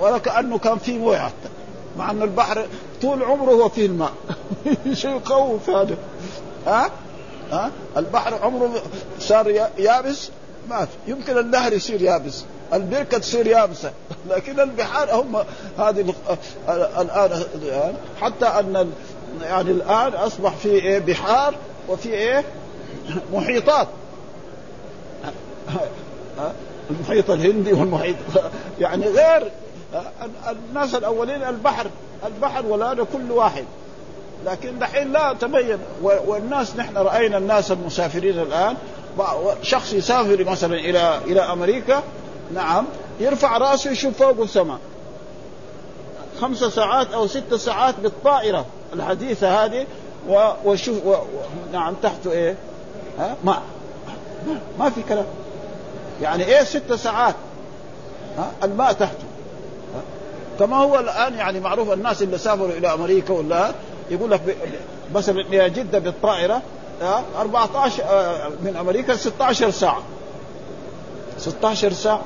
ولا 0.00 0.18
كأنه 0.18 0.58
كان 0.58 0.78
في 0.78 0.98
موية 0.98 1.18
حتى. 1.18 1.48
مع 1.98 2.10
إن 2.10 2.22
البحر 2.22 2.66
طول 3.02 3.22
عمره 3.22 3.50
هو 3.50 3.68
فيه 3.68 3.86
الماء. 3.86 4.12
شيء 4.92 5.16
يخوف 5.16 5.70
هذا؟ 5.70 5.96
ها؟ 6.66 6.90
ها؟ 7.52 7.70
البحر 7.96 8.34
عمره 8.34 8.82
صار 9.20 9.50
يابس؟ 9.78 10.30
ما 10.68 10.84
في. 10.84 11.10
يمكن 11.10 11.38
النهر 11.38 11.72
يصير 11.72 12.02
يابس. 12.02 12.44
البركة 12.72 13.18
تصير 13.18 13.46
يابسة. 13.46 13.92
لكن 14.30 14.60
البحار 14.60 15.14
هم 15.14 15.36
هذه 15.78 16.14
الآن 16.68 17.94
حتى 18.20 18.46
أن 18.46 18.92
يعني 19.42 19.70
الآن 19.70 20.12
أصبح 20.12 20.54
في 20.54 20.68
إيه؟ 20.68 20.98
بحار 20.98 21.54
وفي 21.88 22.08
إيه؟ 22.08 22.44
محيطات. 23.32 23.88
المحيط 26.90 27.30
الهندي 27.30 27.72
والمحيط. 27.72 28.16
يعني 28.80 29.06
غير 29.06 29.50
الناس 30.50 30.94
الأولين 30.94 31.42
البحر. 31.42 31.86
البحر 32.26 32.66
ولا 32.66 32.94
كل 33.12 33.30
واحد. 33.30 33.64
لكن 34.46 34.78
دحين 34.78 35.12
لا 35.12 35.36
تبين. 35.40 35.78
والناس 36.02 36.76
نحن 36.76 36.96
رأينا 36.96 37.38
الناس 37.38 37.72
المسافرين 37.72 38.38
الآن. 38.38 38.76
شخص 39.62 39.92
يسافر 39.92 40.44
مثلا 40.44 40.74
إلى 40.74 41.18
إلى 41.26 41.40
أمريكا 41.40 42.02
نعم. 42.54 42.86
يرفع 43.20 43.58
رأسه 43.58 43.90
يشوف 43.90 44.22
فوق 44.22 44.40
السماء. 44.40 44.78
خمس 46.40 46.58
ساعات 46.58 47.12
أو 47.12 47.26
ست 47.26 47.54
ساعات 47.54 47.94
بالطائرة. 48.02 48.66
الحديثة 48.94 49.64
هذه. 49.64 49.86
وشوف 50.64 51.06
و... 51.06 51.14
نعم 51.72 51.94
تحته 52.02 52.32
إيه؟ 52.32 52.56
ها؟ 53.18 53.36
ما 53.44 53.62
ما 54.78 54.90
في 54.90 55.02
كلام. 55.08 55.26
يعني 56.22 56.44
إيه 56.44 56.64
ست 56.64 56.92
ساعات؟ 56.92 57.34
ها؟ 58.38 58.50
الماء 58.64 58.92
تحته. 58.92 59.24
كما 60.58 60.76
هو 60.76 60.98
الآن 60.98 61.34
يعني 61.34 61.60
معروف 61.60 61.92
الناس 61.92 62.22
اللي 62.22 62.38
سافروا 62.38 62.68
إلى 62.68 62.94
أمريكا 62.94 63.34
ولا 63.34 63.72
يقول 64.10 64.30
لك 64.30 64.40
مثلا 65.14 65.40
إلى 65.40 65.70
جدة 65.70 65.98
بالطائرة 65.98 66.62
14 67.02 68.02
آه، 68.04 68.48
من 68.48 68.76
أمريكا 68.80 69.16
16 69.16 69.70
ساعة. 69.70 70.02
16 71.38 71.92
ساعة؟ 71.92 72.20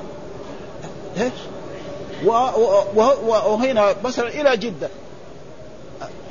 وهنا 3.25 3.95
مثلا 4.03 4.27
إلى 4.27 4.57
جدة. 4.57 4.89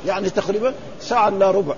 يعني 0.07 0.31
تقريبا 0.31 0.75
ساعة 1.01 1.29
الا 1.29 1.51
ربع 1.51 1.75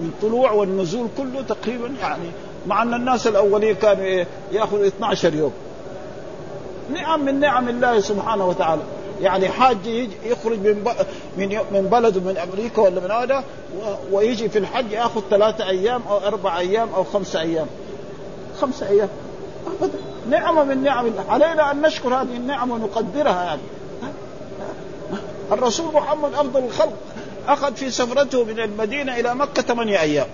من 0.00 0.10
طلوع 0.22 0.50
والنزول 0.50 1.08
كله 1.18 1.42
تقريبا 1.42 1.90
يعني 2.00 2.28
مع 2.66 2.82
أن 2.82 2.94
الناس 2.94 3.26
الأولين 3.26 3.74
كانوا 3.74 4.04
إيه 4.04 4.26
يأخذوا 4.52 4.86
12 4.86 5.34
يوم. 5.34 5.52
نعم 6.92 7.24
من 7.24 7.40
نعم 7.40 7.68
الله 7.68 8.00
سبحانه 8.00 8.46
وتعالى. 8.46 8.82
يعني 9.20 9.48
حاج 9.48 9.86
يخرج 10.24 10.58
من 10.58 10.84
من 11.36 11.58
من 11.72 11.88
بلده 11.92 12.20
من 12.20 12.36
أمريكا 12.36 12.82
ولا 12.82 13.00
من 13.00 13.10
هذا 13.10 13.44
ويجي 14.12 14.48
في 14.48 14.58
الحج 14.58 14.92
يأخذ 14.92 15.20
ثلاثة 15.30 15.68
أيام 15.68 16.02
أو 16.10 16.18
أربع 16.18 16.58
أيام 16.58 16.88
أو 16.96 17.04
خمسة 17.04 17.40
أيام. 17.40 17.66
خمسة 18.60 18.88
أيام. 18.88 19.08
نعمة 20.30 20.64
من 20.64 20.82
نعم 20.82 21.06
الله. 21.06 21.24
علينا 21.28 21.70
أن 21.70 21.82
نشكر 21.82 22.14
هذه 22.14 22.36
النعم 22.36 22.70
ونقدرها 22.70 23.44
يعني 23.44 23.60
الرسول 25.52 25.94
محمد 25.94 26.34
افضل 26.34 26.64
الخلق. 26.64 26.92
أخذ 27.48 27.74
في 27.74 27.90
سفرته 27.90 28.44
من 28.44 28.60
المدينة 28.60 29.20
إلى 29.20 29.34
مكة 29.34 29.62
ثمانية 29.62 30.00
أيام. 30.00 30.26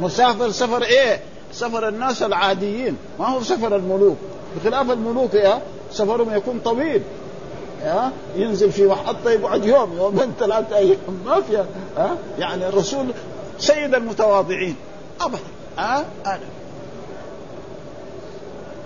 مسافر 0.00 0.50
سفر 0.50 0.82
إيه؟ 0.82 1.20
سفر 1.52 1.88
الناس 1.88 2.22
العاديين. 2.22 2.96
ما 3.18 3.28
هو 3.28 3.42
سفر 3.42 3.76
الملوك. 3.76 4.16
بخلاف 4.56 4.90
الملوك 4.90 5.34
يا 5.34 5.62
سفرهم 5.92 6.36
يكون 6.36 6.60
طويل. 6.64 7.02
ها 7.82 8.12
ينزل 8.36 8.72
في 8.72 8.86
محطة 8.86 9.30
يقعد 9.30 9.64
يوم 9.64 9.96
يومين 9.96 10.32
ثلاثة 10.40 10.76
أيام. 10.76 10.98
ما 11.26 11.40
فيها 11.40 11.66
ها؟ 11.96 12.16
يعني 12.38 12.68
الرسول 12.68 13.06
سيد 13.58 13.94
المتواضعين. 13.94 14.76
أبدا. 15.20 15.38
ها؟ 15.78 16.04
أنا. 16.26 16.40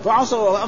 فعصوا 0.04 0.58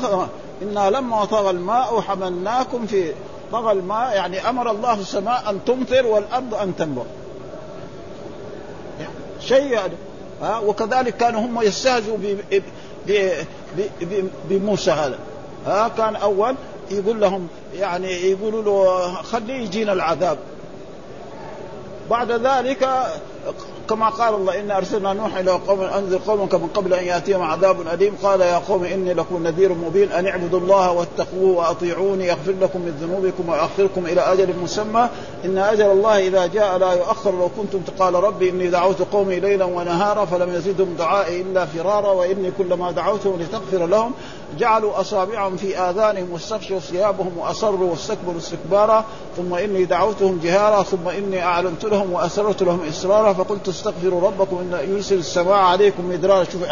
إنا 0.62 0.90
لما 0.90 1.24
طغى 1.24 1.50
الماء 1.50 2.00
حملناكم 2.00 2.86
في 2.86 3.12
طغى 3.52 3.72
الماء 3.72 4.16
يعني 4.16 4.48
أمر 4.48 4.70
الله 4.70 4.94
السماء 4.94 5.50
أن 5.50 5.60
تمطر 5.66 6.06
والأرض 6.06 6.54
أن 6.54 6.76
تنبع 6.76 7.02
شيء 9.40 9.66
يعني. 9.66 9.94
ها؟ 10.42 10.58
وكذلك 10.58 11.16
كانوا 11.16 11.40
هم 11.40 11.62
يستهزئوا 11.62 12.18
بموسى 14.48 14.90
هذا. 14.90 15.18
ها؟ 15.66 15.88
كان 15.88 16.16
أول 16.16 16.54
يقول 16.90 17.20
لهم 17.20 17.48
يعني 17.74 18.30
يقولوا 18.30 18.62
له 18.62 19.12
خليه 19.22 19.54
يجينا 19.54 19.92
العذاب. 19.92 20.38
بعد 22.10 22.32
ذلك 22.32 22.88
كما 23.90 24.08
قال 24.08 24.34
الله 24.34 24.60
إنا 24.60 24.76
أرسلنا 24.76 25.12
نوحا 25.12 25.40
إلى 25.40 25.50
قوم 25.50 25.80
أنذر 25.80 26.20
قومك 26.26 26.54
من 26.54 26.68
قبل 26.74 26.94
أن 26.94 27.04
يأتيهم 27.04 27.42
عذاب 27.42 27.80
أليم. 27.80 28.14
قال 28.22 28.40
يا 28.40 28.58
قوم 28.58 28.84
إني 28.84 29.14
لكم 29.14 29.46
نذير 29.46 29.72
مبين 29.72 30.12
أن 30.12 30.26
اعبدوا 30.26 30.60
الله 30.60 30.92
واتقوه 30.92 31.58
وأطيعوني 31.58 32.26
يغفر 32.26 32.54
لكم 32.60 32.80
من 32.80 32.98
ذنوبكم 33.00 33.48
ويؤخركم 33.48 34.06
إلى 34.06 34.20
أجل 34.20 34.54
مسمى. 34.62 35.08
إن 35.44 35.58
أجل 35.58 35.90
الله 35.90 36.18
إذا 36.18 36.46
جاء 36.46 36.78
لا 36.78 36.92
يؤخر 36.92 37.30
لو 37.30 37.48
كنتم 37.48 37.80
قال 37.98 38.14
ربي 38.14 38.50
إني 38.50 38.68
دعوت 38.68 39.02
قومي 39.12 39.40
ليلا 39.40 39.64
ونهارا 39.64 40.24
فلم 40.24 40.54
يزدهم 40.54 40.94
دعائي 40.98 41.40
إلا 41.40 41.66
فرارا 41.66 42.10
وإني 42.10 42.50
كلما 42.58 42.90
دعوتهم 42.90 43.40
لتغفر 43.40 43.86
لهم 43.86 44.12
جعلوا 44.58 45.00
أصابعهم 45.00 45.56
في 45.56 45.78
آذانهم 45.78 46.32
واستغشوا 46.32 46.78
ثيابهم 46.78 47.38
وأصروا 47.38 47.90
واستكبروا 47.90 48.38
استكبارا. 48.38 49.04
ثم 49.36 49.54
إني 49.54 49.84
دعوتهم 49.84 50.40
جهارا 50.42 50.82
ثم 50.82 51.08
إني 51.08 51.42
أعلنت 51.42 51.84
لهم 51.84 52.12
وأسررت 52.12 52.62
لهم 52.62 52.80
إسرارا 52.88 53.32
فقلت 53.32 53.68
استغفروا 53.74 54.20
ربكم 54.20 54.56
إن 54.58 54.94
يرسل 54.94 55.18
السماء 55.18 55.54
عليكم 55.54 56.08
مدرارا. 56.10 56.44
شوف 56.44 56.62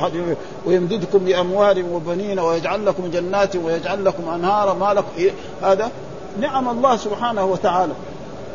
ويمددكم 0.66 1.18
بأموال 1.18 1.84
وبنين 1.92 2.38
ويجعل 2.38 2.86
لكم 2.86 3.10
جنات 3.10 3.56
ويجعل 3.56 4.04
لكم 4.04 4.28
أنهارا. 4.28 4.74
ما 4.74 4.94
لكم 4.94 5.08
إيه؟ 5.16 5.30
هذا 5.62 5.90
نعم 6.40 6.68
الله 6.68 6.96
سبحانه 6.96 7.44
وتعالى. 7.44 7.92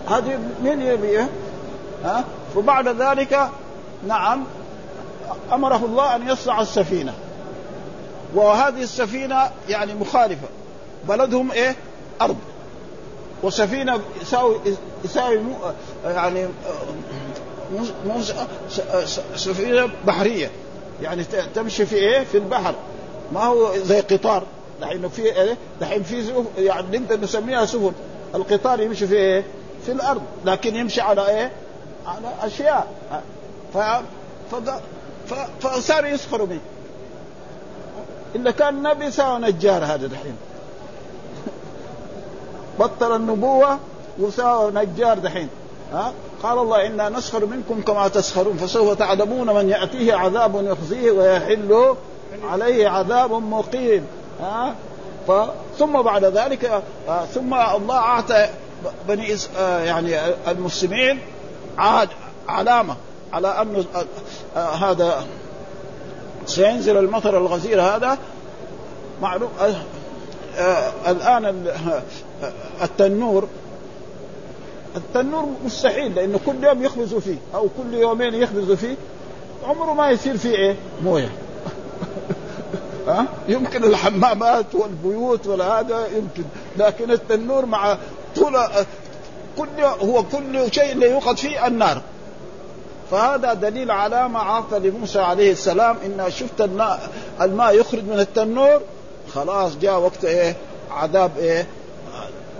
هذه 0.10 0.39
من 0.63 0.81
يبي 0.81 1.17
ها؟ 2.03 2.23
وبعد 2.55 2.88
ذلك 2.88 3.49
نعم 4.07 4.43
أمره 5.53 5.86
الله 5.86 6.15
أن 6.15 6.29
يصنع 6.29 6.62
السفينة. 6.62 7.13
وهذه 8.36 8.81
السفينة 8.81 9.49
يعني 9.69 9.93
مخالفة. 9.93 10.47
بلدهم 11.07 11.51
إيه؟ 11.51 11.75
أرض. 12.21 12.38
وسفينة 13.43 13.99
يساوي 14.21 14.55
يساوي 15.05 15.39
يعني 16.05 16.47
سفينة 19.36 19.89
بحرية. 20.08 20.51
يعني 21.01 21.23
تمشي 21.56 21.86
في 21.86 21.95
إيه؟ 21.95 22.23
في 22.23 22.38
البحر. 22.38 22.75
ما 23.34 23.43
هو 23.43 23.77
زي 23.77 24.01
قطار. 24.01 24.43
دحين 24.82 25.10
في 25.10 25.21
إيه؟ 25.21 25.58
دحين 25.82 26.03
في 26.03 26.45
يعني 26.58 26.97
نقدر 26.97 27.19
نسميها 27.19 27.65
سفن. 27.65 27.91
القطار 28.36 28.82
يمشي 28.82 29.08
في 29.08 29.15
إيه؟ 29.15 29.43
في 29.86 29.91
الأرض. 29.91 30.21
لكن 30.45 30.75
يمشي 30.75 31.01
على 31.01 31.30
إيه؟ 31.30 31.51
على 32.06 32.34
أشياء. 32.41 32.88
ف... 33.73 33.77
ف... 35.30 35.34
فصاروا 35.62 36.10
يسخروا 36.10 36.47
منه. 36.47 36.60
إلا 38.36 38.51
كان 38.51 38.82
نبي 38.84 39.12
سوى 39.12 39.39
نجار 39.39 39.86
هذا 39.86 40.08
دحين. 40.08 40.36
بطل 42.80 43.15
النبوة 43.15 43.80
وساوى 44.19 44.71
نجار 44.71 45.19
دحين. 45.19 45.49
ها؟ 45.93 46.13
قال 46.43 46.58
الله 46.58 46.88
إنا 46.88 47.10
نسخر 47.10 47.45
منكم 47.45 47.82
كما 47.82 48.08
تسخرون. 48.08 48.58
فسوف 48.58 48.97
تعلمون 48.97 49.56
من 49.56 49.69
يأتيه 49.69 50.13
عذاب 50.13 50.65
يخزيه 50.65 51.12
ويحل 51.12 51.95
عليه 52.43 52.88
عذاب 52.88 53.32
مقيم. 53.32 54.06
ها. 54.41 54.76
ثم 55.80 56.02
بعد 56.02 56.26
ذلك 56.26 56.84
آه 57.10 57.26
ثم 57.26 57.54
الله 57.54 57.95
أعطى 57.95 58.47
بني 59.08 59.36
آه 59.58 59.80
يعني 59.80 60.15
المسلمين 60.47 61.19
عاد 61.78 62.10
علامة 62.47 62.95
على 63.34 63.47
انه 63.47 63.86
آه 64.56 64.60
هذا 64.60 65.26
سينزل 66.45 66.97
المطر 66.97 67.38
الغزير 67.38 67.82
هذا. 67.82 68.17
معلوم 69.21 69.50
الآن 71.08 71.67
التنور 72.84 73.47
التنور 74.97 75.49
مستحيل 75.65 76.15
لأنه 76.15 76.39
كل 76.45 76.63
يوم 76.63 76.83
يخبزوا 76.83 77.19
فيه 77.19 77.38
أو 77.55 77.67
كل 77.77 77.93
يومين 77.93 78.33
يخبزوا 78.33 78.75
فيه 78.75 78.95
عمره 79.63 79.93
ما 79.93 80.10
يصير 80.10 80.38
فيه 80.38 80.55
إيه؟ 80.55 80.75
موية. 81.03 81.31
ها؟ 83.07 83.25
يمكن 83.47 83.83
الحمامات 83.83 84.75
والبيوت 84.75 85.47
ولا 85.47 85.79
هذا 85.79 86.07
يمكن 86.07 86.43
لكن 86.77 87.12
التنور 87.12 87.65
مع 87.65 87.97
طول 88.36 88.57
كل 89.57 89.83
هو 89.83 90.23
كل 90.23 90.73
شيء 90.73 90.91
اللي 90.91 91.10
يوقد 91.10 91.38
فيه 91.38 91.67
النار. 91.67 92.01
فهذا 93.12 93.53
دليل 93.53 93.91
على 93.91 94.29
ما 94.29 94.39
عطى 94.39 94.79
لموسى 94.79 95.19
عليه 95.19 95.51
السلام 95.51 95.97
إن 96.05 96.31
شفت 96.31 96.62
الماء 96.62 97.10
الماء 97.41 97.75
يخرج 97.75 98.03
من 98.03 98.19
التنور 98.19 98.81
خلاص 99.33 99.77
جاء 99.77 99.99
وقت 99.99 100.25
إيه؟ 100.25 100.55
عذاب 100.91 101.31
إيه؟ 101.38 101.67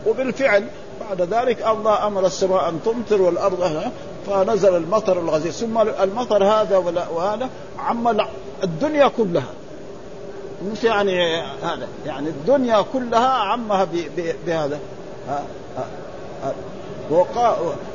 وبالفعل 0.08 0.68
بعد 1.02 1.22
ذلك 1.34 1.68
الله 1.68 2.08
أمر 2.08 2.26
السماء 2.26 2.70
أن 2.70 2.80
تمطر 2.86 3.22
والأرض 3.22 3.92
فنزل 4.28 4.76
المطر 4.76 5.20
الغزير. 5.20 5.52
ثم 5.52 5.78
المطر 5.78 6.44
هذا 6.44 6.78
وهذا 7.14 7.50
عم 7.80 8.28
الدنيا 8.64 9.08
كلها. 9.08 9.54
مش 10.72 10.84
يعني 10.84 11.42
هذا 11.42 11.88
يعني 12.06 12.30
الدنيا 12.30 12.86
كلها 12.94 13.28
عمها 13.28 13.88
بهذا. 14.46 14.80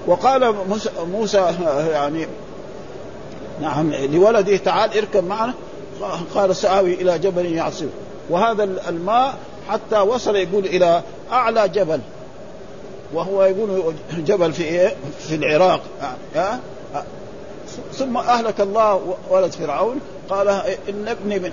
وقال 0.07 0.55
موسى 1.13 1.55
يعني 1.91 2.27
نعم 3.61 3.93
لولده 3.93 4.57
تعال 4.57 4.99
اركب 4.99 5.25
معنا. 5.25 5.55
قال 6.35 6.57
سآوي 6.57 6.95
إلى 6.95 7.19
جبل 7.19 7.47
يعصر 7.47 7.87
وهذا 8.31 8.65
الماء 8.65 9.35
حتى 9.69 9.99
وصل 10.01 10.37
يقول 10.37 10.65
إلى 10.65 11.03
أعلى 11.33 11.69
جبل. 11.69 12.01
وهو 13.15 13.45
يقول 13.45 13.95
جبل 14.17 14.53
في 14.53 14.63
إيه؟ 14.63 14.95
في 15.19 15.35
العراق. 15.35 15.81
ها 16.35 16.61
ثم 17.93 18.17
أهلك 18.17 18.61
الله 18.61 19.15
ولد 19.31 19.53
فرعون 19.53 20.01
قال 20.31 20.49
إن 20.89 21.09
ابني 21.09 21.39
من 21.39 21.53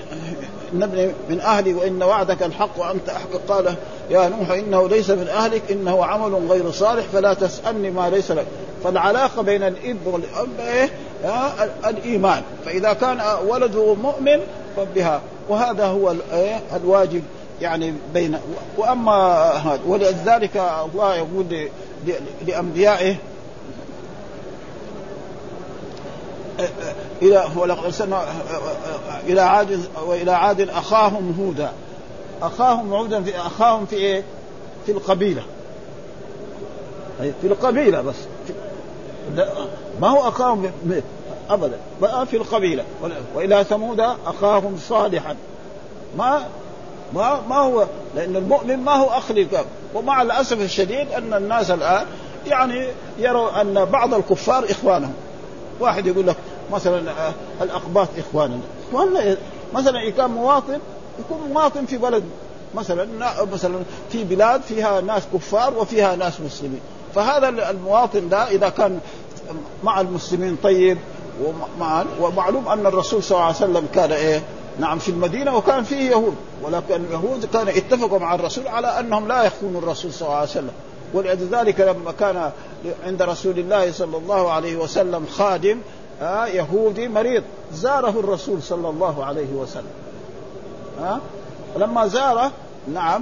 إن 0.74 0.84
ابني 0.84 1.12
من 1.30 1.39
أهلي 1.39 1.74
وإن 1.74 2.04
وعدك 2.04 2.43
الحق 2.43 2.80
وأنت 2.80 3.10
أحق. 3.10 3.30
قال 3.48 3.76
يا 4.10 4.30
نوح 4.30 4.52
إنه 4.52 4.88
ليس 4.89 5.10
من 5.10 5.28
أهلك 5.28 5.72
إنه 5.72 6.06
عمل 6.06 6.48
غير 6.50 6.72
صالح 6.72 7.06
فلا 7.13 7.34
تسألني 7.34 7.91
ما 7.91 8.10
ليس 8.10 8.32
لك. 8.32 8.45
فالعلاقة 8.84 9.41
بين 9.41 9.63
الإب 9.63 9.98
والأب 10.06 10.50
إيه؟ 10.60 10.89
الإيمان. 11.86 12.41
فإذا 12.65 12.93
كان 12.93 13.22
ولده 13.48 13.93
مؤمن 13.93 14.39
فبها. 14.78 15.22
وهذا 15.50 15.86
هو 15.86 16.15
الواجب. 16.76 17.24
يعني 17.62 17.93
بين 18.13 18.39
وأما 18.78 19.13
هذا 19.52 19.80
ولذلك 19.88 20.58
الله 20.58 21.15
يقول 21.15 21.69
لأنبيائه 22.48 23.15
إلى 27.22 27.45
ولقد 27.56 27.84
أرسلنا 27.86 28.24
إلى 29.28 29.41
عاد 29.41 29.80
وإلى 30.06 30.32
عاد 30.32 30.62
أخاهم 30.62 31.36
هودا. 31.39 31.72
أخاهم 32.41 32.93
هودا 32.93 33.24
في 33.24 33.38
أخاهم 33.38 33.86
في 33.86 33.95
إيه؟ 33.95 34.24
في 34.86 34.91
القبيلة. 34.91 35.43
في 37.19 37.48
القبيلة 37.48 38.02
بس. 38.02 38.15
ما 40.02 40.08
هو 40.08 40.28
أخاهم 40.28 40.72
ابدا 41.50 41.78
بقى 42.02 42.26
في 42.26 42.38
القبيلة. 42.38 42.84
وإلى 43.36 43.63
ثمود 43.63 44.00
أخاهم 44.26 44.78
صالحا. 44.89 45.36
ما 46.17 46.45
ما 47.13 47.41
ما 47.50 47.56
هو 47.56 47.88
لأن 48.15 48.36
المؤمن 48.36 48.78
ما 48.78 48.91
هو 48.91 49.08
أخ 49.10 49.32
للكافر 49.32 49.65
ومع 49.93 50.22
الأسف 50.22 50.62
الشديد 50.62 51.12
أن 51.12 51.34
الناس 51.34 51.72
الآن 51.72 52.06
يعني 52.48 52.88
يروا 53.17 53.62
أن 53.62 53.86
بعض 53.86 54.13
الكفار 54.13 54.65
إخوانهم. 54.69 55.13
واحد 55.80 56.08
يقول 56.08 56.28
لك 56.28 56.36
مثلا 56.72 57.13
الأقباط 57.62 58.08
إخواننا. 58.17 58.60
إخواننا 58.89 59.38
مثلا 59.74 60.10
كان 60.17 60.30
مواطن 60.30 60.80
يكون 61.19 61.52
مواطن 61.54 61.86
في 61.86 61.98
بلد 61.98 62.24
مثلا 62.76 63.08
مثلا 63.54 63.80
في 64.12 64.24
بلاد 64.24 64.62
فيها 64.62 65.02
ناس 65.02 65.24
كفار 65.34 65.74
وفيها 65.78 66.15
ناس 66.15 66.41
مسلمين. 66.41 66.82
فهذا 67.15 67.50
المواطن 67.69 68.30
ده 68.30 68.48
إذا 68.48 68.69
كان 68.69 69.00
مع 69.84 70.02
المسلمين 70.02 70.58
طيب 70.63 70.98
ومع 71.43 72.04
ومعلوم 72.22 72.67
أن 72.67 72.86
الرسول 72.86 73.24
صلى 73.24 73.36
الله 73.36 73.45
عليه 73.45 73.56
وسلم 73.56 73.88
كان 73.93 74.12
إيه؟ 74.12 74.41
نعم 74.80 75.00
في 75.00 75.10
المدينة 75.10 75.58
وكان 75.58 75.84
فيه 75.84 76.10
يهود 76.10 76.36
ولكن 76.63 76.96
اليهود 76.96 77.46
كانوا 77.46 77.78
اتفقوا 77.78 78.20
مع 78.20 78.36
الرسول 78.36 78.68
على 78.68 79.00
أنهم 79.00 79.28
لا 79.28 79.44
يخونوا 79.44 79.82
الرسول 79.82 80.13
صلى 80.13 80.28
الله 80.28 80.38
عليه 80.39 80.50
وسلم. 80.50 80.72
ولذلك 81.13 81.80
لما 81.80 82.12
كان 82.12 82.52
عند 83.06 83.22
رسول 83.22 83.60
الله 83.60 83.92
صلى 83.92 84.18
الله 84.18 84.52
عليه 84.52 84.76
وسلم 84.76 85.26
خادم 85.26 85.80
آه 86.22 86.46
يهودي 86.46 87.08
مريض 87.08 87.44
زاره 87.74 88.20
الرسول 88.20 88.62
صلى 88.62 88.89
الله 88.89 89.26
عليه 89.26 89.54
وسلم. 89.54 89.92
ها 91.02 91.20
آه 91.76 91.80
لما 91.80 92.08
زاره 92.08 92.52
نعم 92.94 93.22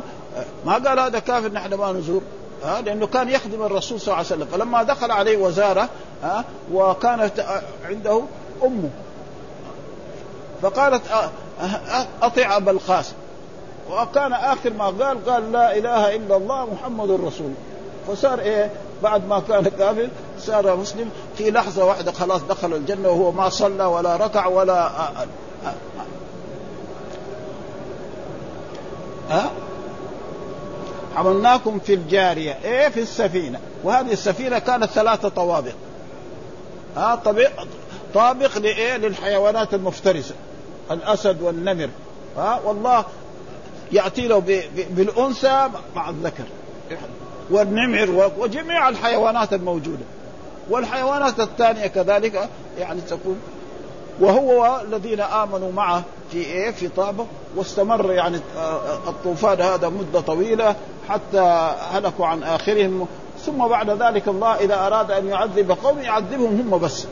ما 0.65 0.73
قال 0.73 0.99
هذا 0.99 1.19
كافر 1.19 1.51
نحن 1.51 1.73
ما 1.73 1.91
نزور. 1.91 2.21
ها 2.63 2.81
لأنه 2.81 3.07
كان 3.07 3.29
يخدم 3.29 3.63
الرسول 3.63 3.99
صلى 3.99 4.07
الله 4.07 4.17
عليه 4.17 4.27
وسلم. 4.27 4.45
فلما 4.45 4.83
دخل 4.83 5.11
عليه 5.11 5.37
وزاره 5.37 5.89
ها 6.23 6.45
وكانت 6.73 7.61
عنده 7.85 8.21
أمه. 8.63 8.89
فقالت 10.61 11.01
اطع 12.21 12.57
أبا 12.57 12.71
القاسم. 12.71 13.13
وكان 13.91 14.33
آخر 14.33 14.73
ما 14.73 14.85
قال 14.85 15.25
قال 15.25 15.51
لا 15.51 15.77
إله 15.77 16.15
إلا 16.15 16.37
الله 16.37 16.67
محمد 16.73 17.11
رسول 17.11 17.51
فصار 18.07 18.39
إيه؟ 18.39 18.71
بعد 19.03 19.27
ما 19.27 19.39
كان 19.39 19.63
كافر 19.63 20.09
صار 20.39 20.75
مسلم. 20.75 21.09
في 21.37 21.51
لحظة 21.51 21.85
واحدة 21.85 22.11
خلاص 22.11 22.41
دخل 22.41 22.73
الجنة 22.73 23.09
وهو 23.09 23.31
ما 23.31 23.49
صلى 23.49 23.83
ولا 23.83 24.15
ركع 24.15 24.47
ولا 24.47 24.91
ها؟ 29.29 29.51
حملناكم 31.15 31.79
في 31.79 31.93
الجارية. 31.93 32.57
إيه؟ 32.63 32.89
في 32.89 32.99
السفينة. 32.99 33.59
وهذه 33.83 34.11
السفينة 34.11 34.59
كانت 34.59 34.85
ثلاثة 34.85 35.29
طوابق. 35.29 35.73
ها؟ 36.97 37.19
طابق 38.13 38.57
لإيه؟ 38.57 38.97
للحيوانات 38.97 39.73
المفترسة. 39.73 40.35
الأسد 40.91 41.41
والنمر. 41.41 41.89
ها 42.37 42.59
والله 42.65 43.05
يأتي 43.91 44.27
له 44.27 44.39
بالأنثى 44.89 45.69
مع 45.95 46.09
الذكر. 46.09 46.43
والنمر 47.51 48.31
وجميع 48.37 48.89
الحيوانات 48.89 49.53
الموجودة. 49.53 50.03
والحيوانات 50.69 51.39
الثانية 51.39 51.87
كذلك 51.87 52.49
يعني 52.79 53.01
تكون 53.01 53.39
وهو 54.19 54.81
الذين 54.87 55.19
آمنوا 55.19 55.71
معه 55.71 56.03
في 56.31 56.37
إيه؟ 56.37 56.71
في 56.71 56.87
طابة 56.87 57.25
واستمر 57.55 58.11
يعني 58.11 58.39
الطوفان 59.07 59.61
هذا 59.61 59.89
مدة 59.89 60.19
طويلة 60.19 60.75
حتى 61.09 61.71
هلكوا 61.91 62.25
عن 62.25 62.43
آخرهم. 62.43 63.07
ثم 63.45 63.67
بعد 63.67 63.89
ذلك 63.89 64.27
الله 64.27 64.55
إذا 64.55 64.87
أراد 64.87 65.11
أن 65.11 65.27
يعذب 65.27 65.71
قوم 65.83 65.99
يعذبهم 65.99 66.71
هم 66.71 66.79
بس. 66.79 67.07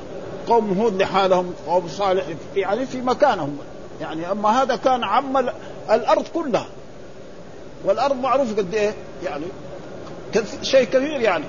قوم 0.47 0.79
هود 0.79 1.01
لحالهم 1.01 1.53
قوم 1.67 1.87
صالح 1.87 2.23
يعني 2.55 2.85
في 2.85 3.01
مكانهم 3.01 3.57
يعني 4.01 4.31
أما 4.31 4.61
هذا 4.61 4.75
كان 4.75 5.03
عم 5.03 5.49
الأرض 5.91 6.25
كلها 6.33 6.67
والأرض 7.85 8.15
معروف 8.15 8.57
قد 8.57 8.73
إيه 8.73 8.93
يعني 9.23 9.45
شيء 10.61 10.83
كبير 10.83 11.21
يعني 11.21 11.43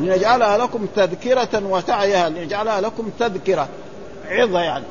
لنجعلها 0.00 0.58
لكم 0.58 0.86
تذكرة 0.96 1.66
وتعيها 1.66 2.28
لنجعلها 2.28 2.80
لكم 2.80 3.10
تذكرة 3.18 3.68
عظة 4.28 4.60
يعني 4.60 4.84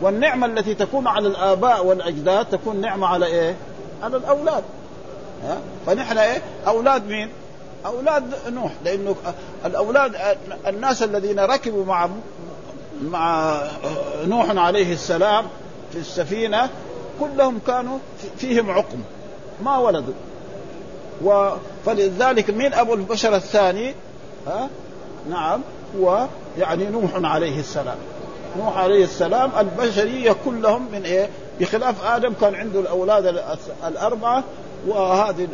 والنعمة 0.00 0.46
التي 0.46 0.74
تكون 0.74 1.06
على 1.06 1.28
الآباء 1.28 1.86
والأجداد 1.86 2.46
تكون 2.46 2.80
نعمة 2.80 3.06
على 3.06 3.26
إيه؟ 3.26 3.54
على 4.02 4.16
الأولاد 4.16 4.64
ها؟ 5.44 5.58
فنحن 5.86 6.18
إيه؟ 6.18 6.42
أولاد 6.66 7.06
مين؟ 7.06 7.28
أولاد 7.86 8.24
نوح 8.48 8.72
لأنه 8.84 9.16
الأولاد 9.64 10.16
الناس 10.66 11.02
الذين 11.02 11.40
ركبوا 11.40 11.84
مع 11.84 12.08
مع 13.02 13.60
نوح 14.26 14.50
عليه 14.50 14.92
السلام 14.92 15.44
في 15.92 15.98
السفينة 15.98 16.70
كلهم 17.20 17.58
كانوا 17.66 17.98
فيهم 18.36 18.70
عقم 18.70 18.98
ما 19.64 19.78
ولدوا. 19.78 20.14
و 21.24 21.50
فلذلك 21.86 22.50
من 22.50 22.74
أبو 22.74 22.94
البشر 22.94 23.36
الثاني؟ 23.36 23.94
ها؟ 24.46 24.68
نعم 25.30 25.60
هو 25.98 26.26
يعني 26.58 26.86
نوح 26.86 27.10
عليه 27.14 27.60
السلام. 27.60 27.96
نوح 28.58 28.76
عليه 28.76 29.04
السلام 29.04 29.50
البشرية 29.58 30.36
كلهم 30.44 30.88
من 30.92 31.02
إيه؟ 31.04 31.28
بخلاف 31.60 32.04
آدم 32.04 32.32
كان 32.40 32.54
عنده 32.54 32.80
الأولاد 32.80 33.44
الأربعة 33.86 34.44
وهذه 34.86 35.48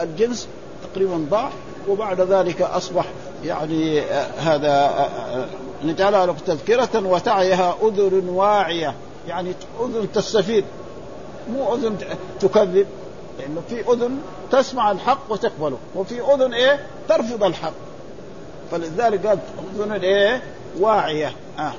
الجنس 0.00 0.48
تقريبا 0.92 1.26
ضاع. 1.30 1.50
وبعد 1.88 2.20
ذلك 2.20 2.62
أصبح 2.62 3.06
يعني 3.44 4.00
آه، 4.00 4.26
هذا 4.38 4.68
آه، 4.68 5.08
آه، 5.40 5.46
نجعلها 5.84 6.26
لك 6.26 6.40
تذكرة 6.40 7.06
وتعيها 7.06 7.76
أذن 7.82 8.28
واعية. 8.28 8.94
يعني 9.28 9.52
أذن 9.80 10.12
تستفيد 10.12 10.64
مو 11.52 11.74
أذن 11.74 11.98
تكذب. 12.40 12.86
لأنه 13.38 13.62
في 13.68 13.92
أذن 13.92 14.18
تسمع 14.52 14.90
الحق 14.90 15.22
وتقبله 15.28 15.78
وفي 15.94 16.20
أذن 16.20 16.54
إيه؟ 16.54 16.86
ترفض 17.08 17.44
الحق. 17.44 17.72
فلذلك 18.70 19.26
قال 19.26 19.38
أذن 19.78 19.92
إيه؟ 19.92 20.42
واعية. 20.78 21.32
آه. 21.58 21.72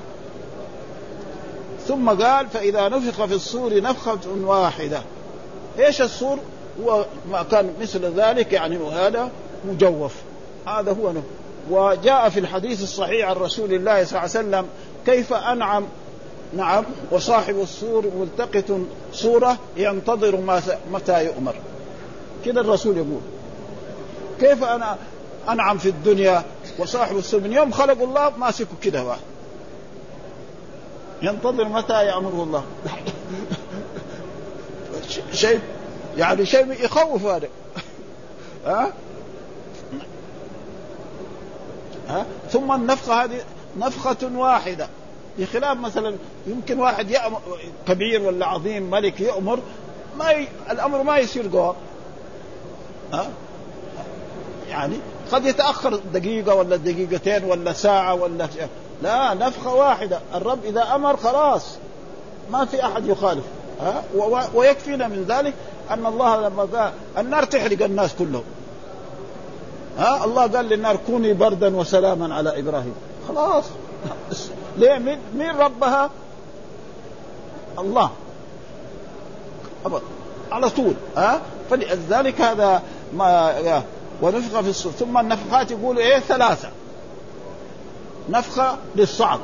ثم 1.86 2.10
قال 2.10 2.48
فإذا 2.48 2.88
نفخ 2.88 3.24
في 3.24 3.34
الصور 3.34 3.80
نفخة 3.80 4.18
واحدة. 4.44 5.02
إيش 5.78 6.02
الصور؟ 6.02 6.38
هو 6.84 7.04
ما 7.30 7.42
كان 7.42 7.74
مثل 7.80 8.04
ذلك 8.04 8.52
يعني 8.52 8.76
هذا 8.76 9.30
مجوف. 9.64 10.14
هذا 10.66 10.92
هو 10.92 11.12
نفخ 11.12 11.24
وجاء 11.70 12.28
في 12.28 12.40
الحديث 12.40 12.82
الصحيح 12.82 13.28
عن 13.28 13.36
رسول 13.36 13.72
الله 13.72 14.04
صلى 14.04 14.10
الله 14.10 14.20
عليه 14.20 14.30
وسلم 14.30 14.66
كيف 15.06 15.32
أنعم؟ 15.32 15.86
نعم 16.56 16.84
وصاحب 17.10 17.60
السور 17.60 18.04
ملتقط 18.16 18.80
صورة 19.12 19.58
ينتظر 19.76 20.60
متى 20.92 21.24
يؤمر. 21.24 21.54
كذا 22.44 22.60
الرسول 22.60 22.96
يقول. 22.96 23.20
كيف 24.40 24.64
أنا 24.64 24.96
أنعم 25.48 25.78
في 25.78 25.88
الدنيا؟ 25.88 26.44
وصاحب 26.78 27.16
السر 27.16 27.40
من 27.40 27.52
يوم 27.52 27.70
خلق 27.70 28.02
الله 28.02 28.32
ماسكه 28.38 29.04
واحد. 29.04 29.20
ينتظر 31.22 31.64
متى 31.64 32.06
يأمره 32.06 32.42
الله. 32.42 32.64
شيء 35.32 35.60
يعني 36.16 36.46
شيء 36.46 36.84
يخوف 36.84 37.24
هذا. 37.24 37.48
ها؟ 38.66 38.92
ها؟ 42.08 42.26
ثم 42.50 42.72
النفخة 42.72 43.24
هذه 43.24 43.40
نفخة 43.76 44.28
واحدة. 44.34 44.88
بخلاف 45.38 45.78
مثلا 45.78 46.16
يمكن 46.46 46.80
واحد 46.80 47.10
يأمر 47.10 47.40
كبير 47.88 48.22
ولا 48.22 48.46
عظيم 48.46 48.90
ملك 48.90 49.20
يأمر 49.20 49.58
ما 50.18 50.30
ي... 50.30 50.48
الأمر 50.70 51.02
ما 51.02 51.18
يصير 51.18 51.48
قوة 51.52 51.76
ها؟ 53.12 53.28
يعني 54.68 54.96
قد 55.32 55.46
يتأخر 55.46 56.00
دقيقة 56.14 56.54
ولا 56.54 56.76
دقيقتين 56.76 57.44
ولا 57.44 57.72
ساعة 57.72 58.14
ولا 58.14 58.48
لا 59.02 59.34
نفخة 59.34 59.74
واحدة. 59.74 60.20
الرب 60.34 60.64
إذا 60.64 60.94
أمر 60.94 61.16
خلاص. 61.16 61.76
ما 62.50 62.64
في 62.64 62.84
أحد 62.84 63.06
يخالف. 63.06 63.44
ها؟ 63.80 64.02
ويكفينا 64.54 65.08
من 65.08 65.24
ذلك 65.28 65.54
أن 65.90 66.06
الله 66.06 66.48
لما 66.48 66.62
قال 66.62 66.92
النار 67.18 67.44
تحرق 67.44 67.82
الناس 67.84 68.14
كلهم. 68.18 68.44
ها 69.98 70.24
الله 70.24 70.46
قال 70.46 70.64
للنار 70.64 70.96
كوني 71.06 71.32
بردا 71.32 71.76
وسلاما 71.76 72.34
على 72.34 72.58
إبراهيم. 72.58 72.94
خلاص. 73.28 73.64
ليه؟ 74.76 74.98
مين, 74.98 75.18
مين 75.34 75.56
ربها؟ 75.56 76.10
الله. 77.78 78.10
على 80.52 80.70
طول. 80.70 80.94
ها؟ 81.16 81.40
فلذلك 81.70 82.40
هذا 82.40 82.82
ما 83.14 83.82
ونفخ 84.22 84.60
في 84.60 84.68
الصور 84.68 84.92
ثم 84.92 85.18
النفخات 85.18 85.70
يقولوا 85.70 86.02
إيه؟ 86.02 86.18
ثلاثة. 86.18 86.68
نفخة 88.28 88.76
للصعق 88.96 89.40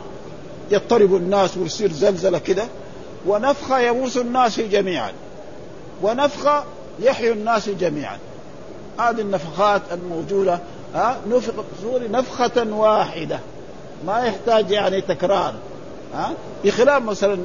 يضطرب 0.70 1.14
الناس 1.14 1.56
ويصير 1.56 1.92
زلزلة 1.92 2.38
كده. 2.38 2.64
ونفخة 3.26 3.78
يموس 3.78 4.16
الناس 4.16 4.60
جميعا. 4.60 5.12
ونفخة 6.02 6.64
يحيي 7.00 7.32
الناس 7.32 7.68
جميعا. 7.68 8.18
هذه 8.98 9.20
النفخات 9.20 9.82
الموجودة 9.92 10.58
ها 10.94 11.16
نفخ 11.30 11.52
الصور 11.76 12.10
نفخة 12.10 12.72
واحدة. 12.72 13.40
ما 14.06 14.18
يحتاج 14.18 14.70
يعني 14.70 15.00
تكرار 15.00 15.54
ها. 16.14 16.32
بخلاف 16.64 17.02
مثلا 17.02 17.38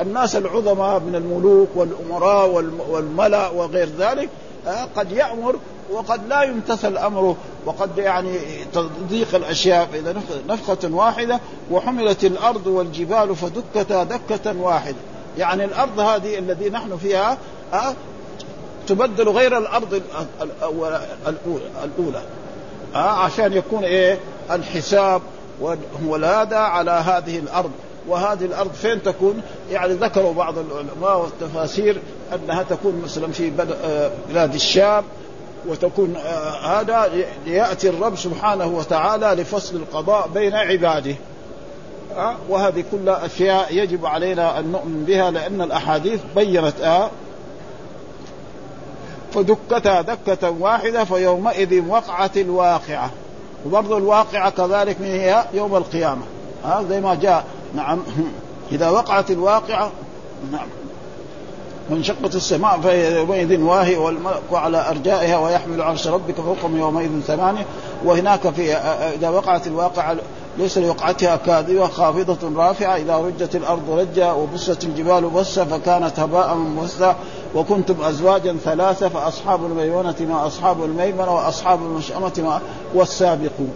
الناس 0.00 0.36
العظماء 0.36 1.00
من 1.00 1.14
الملوك 1.14 1.68
والأمراء 1.74 2.48
والملأ 2.88 3.48
وغير 3.48 3.88
ذلك 3.98 4.28
قد 4.96 5.12
يأمر 5.12 5.56
وقد 5.92 6.28
لا 6.28 6.42
يمتثل 6.42 6.96
أمره 6.96 7.36
وقد 7.66 7.98
يعني 7.98 8.38
تضيق 8.72 9.34
الأشياء 9.34 9.88
فاذا 9.92 10.22
نفخة 10.48 10.88
واحدة 10.90 11.40
وحملت 11.70 12.24
الأرض 12.24 12.66
والجبال 12.66 13.36
فدكتا 13.36 14.04
دكة 14.04 14.60
واحدة. 14.60 14.96
يعني 15.38 15.64
الأرض 15.64 16.00
هذه 16.00 16.38
الذي 16.38 16.70
نحن 16.70 16.96
فيها 16.96 17.38
تبدل 18.86 19.28
غير 19.28 19.58
الأرض 19.58 20.02
الأولى. 21.84 22.22
أه 22.94 22.98
عشان 22.98 23.52
يكون 23.52 23.84
إيه؟ 23.84 24.18
الحساب 24.50 25.22
والهذا 26.04 26.56
على 26.56 26.90
هذه 26.90 27.38
الأرض. 27.38 27.70
وهذه 28.08 28.44
الأرض 28.44 28.72
فين 28.72 29.02
تكون؟ 29.02 29.42
يعني 29.70 29.92
ذكروا 29.92 30.34
بعض 30.34 30.54
العلماء 30.58 31.20
والتفاسير 31.20 31.98
أنها 32.34 32.62
تكون 32.62 33.00
مثلا 33.04 33.32
في 33.32 33.52
آه، 33.84 34.10
بلاد 34.28 34.54
الشام 34.54 35.04
وتكون 35.68 36.16
آه، 36.16 36.80
هذا 36.80 37.12
لياتي 37.46 37.88
الرب 37.88 38.16
سبحانه 38.16 38.66
وتعالى 38.66 39.42
لفصل 39.42 39.76
القضاء 39.76 40.28
بين 40.34 40.54
عباده. 40.54 41.14
آه، 42.16 42.36
وهذه 42.48 42.84
كلها 42.92 43.26
أشياء 43.26 43.74
يجب 43.74 44.06
علينا 44.06 44.58
أن 44.58 44.72
نؤمن 44.72 45.04
بها 45.04 45.30
لأن 45.30 45.60
الأحاديث 45.60 46.20
بينت 46.36 47.08
فدكتها 49.34 50.00
دكة 50.00 50.50
واحدة 50.50 51.04
فيومئذ 51.04 51.88
وقعت 51.88 52.36
الواقعة. 52.36 53.10
وبرضه 53.66 53.98
الواقعة 53.98 54.50
كذلك 54.50 55.00
من 55.00 55.06
هي 55.06 55.44
يوم 55.54 55.76
القيامة. 55.76 56.22
ها 56.64 56.84
زي 56.88 57.00
ما 57.00 57.14
جاء 57.14 57.44
نعم 57.74 58.02
إذا 58.72 58.90
وقعت 58.90 59.30
الواقعة 59.30 59.90
نعم 60.52 60.66
وانشقت 61.90 62.34
السماء 62.34 62.80
فهي 62.80 63.16
يومئذ 63.16 63.60
واهي 63.60 63.96
والملك 63.96 64.42
على 64.52 64.88
أرجائها 64.90 65.38
ويحمل 65.38 65.82
عرش 65.82 66.08
ربك 66.08 66.34
فوقهم 66.34 66.78
يومئذ 66.78 67.20
ثمانية. 67.26 67.66
وهناك 68.04 68.50
في 68.50 68.74
إذا 69.14 69.28
وقعت 69.28 69.66
الواقعة 69.66 70.16
ليس 70.58 70.78
لوقعتها 70.78 71.36
كاذبة 71.36 71.86
خافضة 71.86 72.64
رافعة 72.66 72.96
إذا 72.96 73.16
رجت 73.16 73.56
الأرض 73.56 73.90
رجا 73.90 74.32
وبست 74.32 74.84
الجبال 74.84 75.30
بسا 75.30 75.64
فكانت 75.64 76.20
هباء 76.20 76.54
منبثا 76.54 77.16
وكنتم 77.54 78.02
أزواجا 78.02 78.56
ثلاثة 78.64 79.08
فأصحاب 79.08 79.64
الميمنه 79.64 80.16
ما 80.20 80.46
أصحاب 80.46 80.84
الميمنة 80.84 81.34
وأصحاب 81.34 81.82
المشأمة 81.82 82.32
ما 82.38 82.60
والسابقون. 82.94 83.72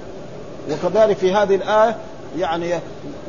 وكذلك 0.70 1.16
في 1.16 1.34
هذه 1.34 1.54
الآية 1.54 1.96
يعني 2.38 2.74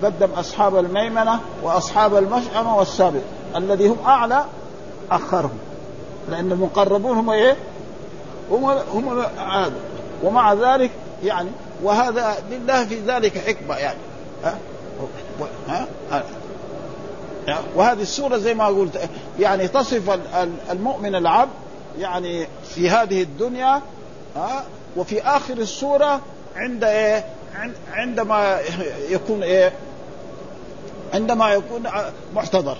قدم 0.04 0.30
أصحاب 0.38 0.76
الميمنة 0.78 1.40
وأصحاب 1.64 2.16
المشأمة 2.16 2.78
والسابق 2.78 3.22
الذي 3.56 3.88
هم 3.88 3.98
أعلى 4.06 4.46
أخرهم. 5.12 5.58
لأن 6.30 6.52
المقربون 6.52 7.18
هم 7.18 7.30
إيه؟ 7.30 7.56
هم 8.52 8.66
هم 8.94 9.26
عاد 9.38 9.74
ومع 10.24 10.54
ذلك 10.54 10.92
يعني 11.24 11.50
وهذا 11.84 12.38
لله 12.52 12.86
في 12.86 13.00
ذلك 13.00 13.38
حكمة 13.38 13.76
يعني. 13.76 13.98
ها؟ 14.44 14.58
ها, 15.68 15.88
ها؟ 16.12 16.24
وهذه 17.76 18.02
السورة 18.02 18.38
زي 18.38 18.54
ما 18.54 18.68
قلت 18.68 19.10
يعني 19.40 19.68
تصف 19.68 20.20
المؤمن 20.72 21.16
العبد 21.16 21.52
يعني 22.00 22.48
في 22.64 22.90
هذه 22.90 23.22
الدنيا 23.22 23.82
ها؟ 24.36 24.64
وفي 24.98 25.22
آخر 25.22 25.54
السورة 25.54 26.22
عند 26.56 26.84
إيه؟ 26.84 27.26
عندما 27.92 28.60
يكون 29.10 29.44
إيه؟ 29.44 29.74
عندما 31.14 31.54
يكون 31.54 31.84
محتضر 32.34 32.78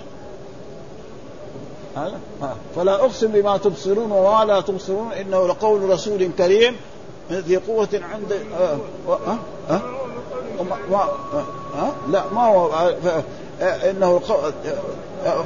فلا 2.76 2.94
أقسم 2.94 3.26
بما 3.26 3.56
تبصرون 3.56 4.12
وما 4.12 4.44
لا 4.44 4.60
تبصرون 4.60 5.12
إنه 5.12 5.46
لقول 5.48 5.90
رسول 5.90 6.30
كريم 6.38 6.76
ذي 7.32 7.56
قوة 7.56 7.88
عند 7.92 8.32
آه 8.60 8.78
آه 9.08 9.38
آه. 11.78 11.92
لا 12.08 12.24
ما 12.32 12.46
هو 12.46 12.94
إنه 13.60 14.18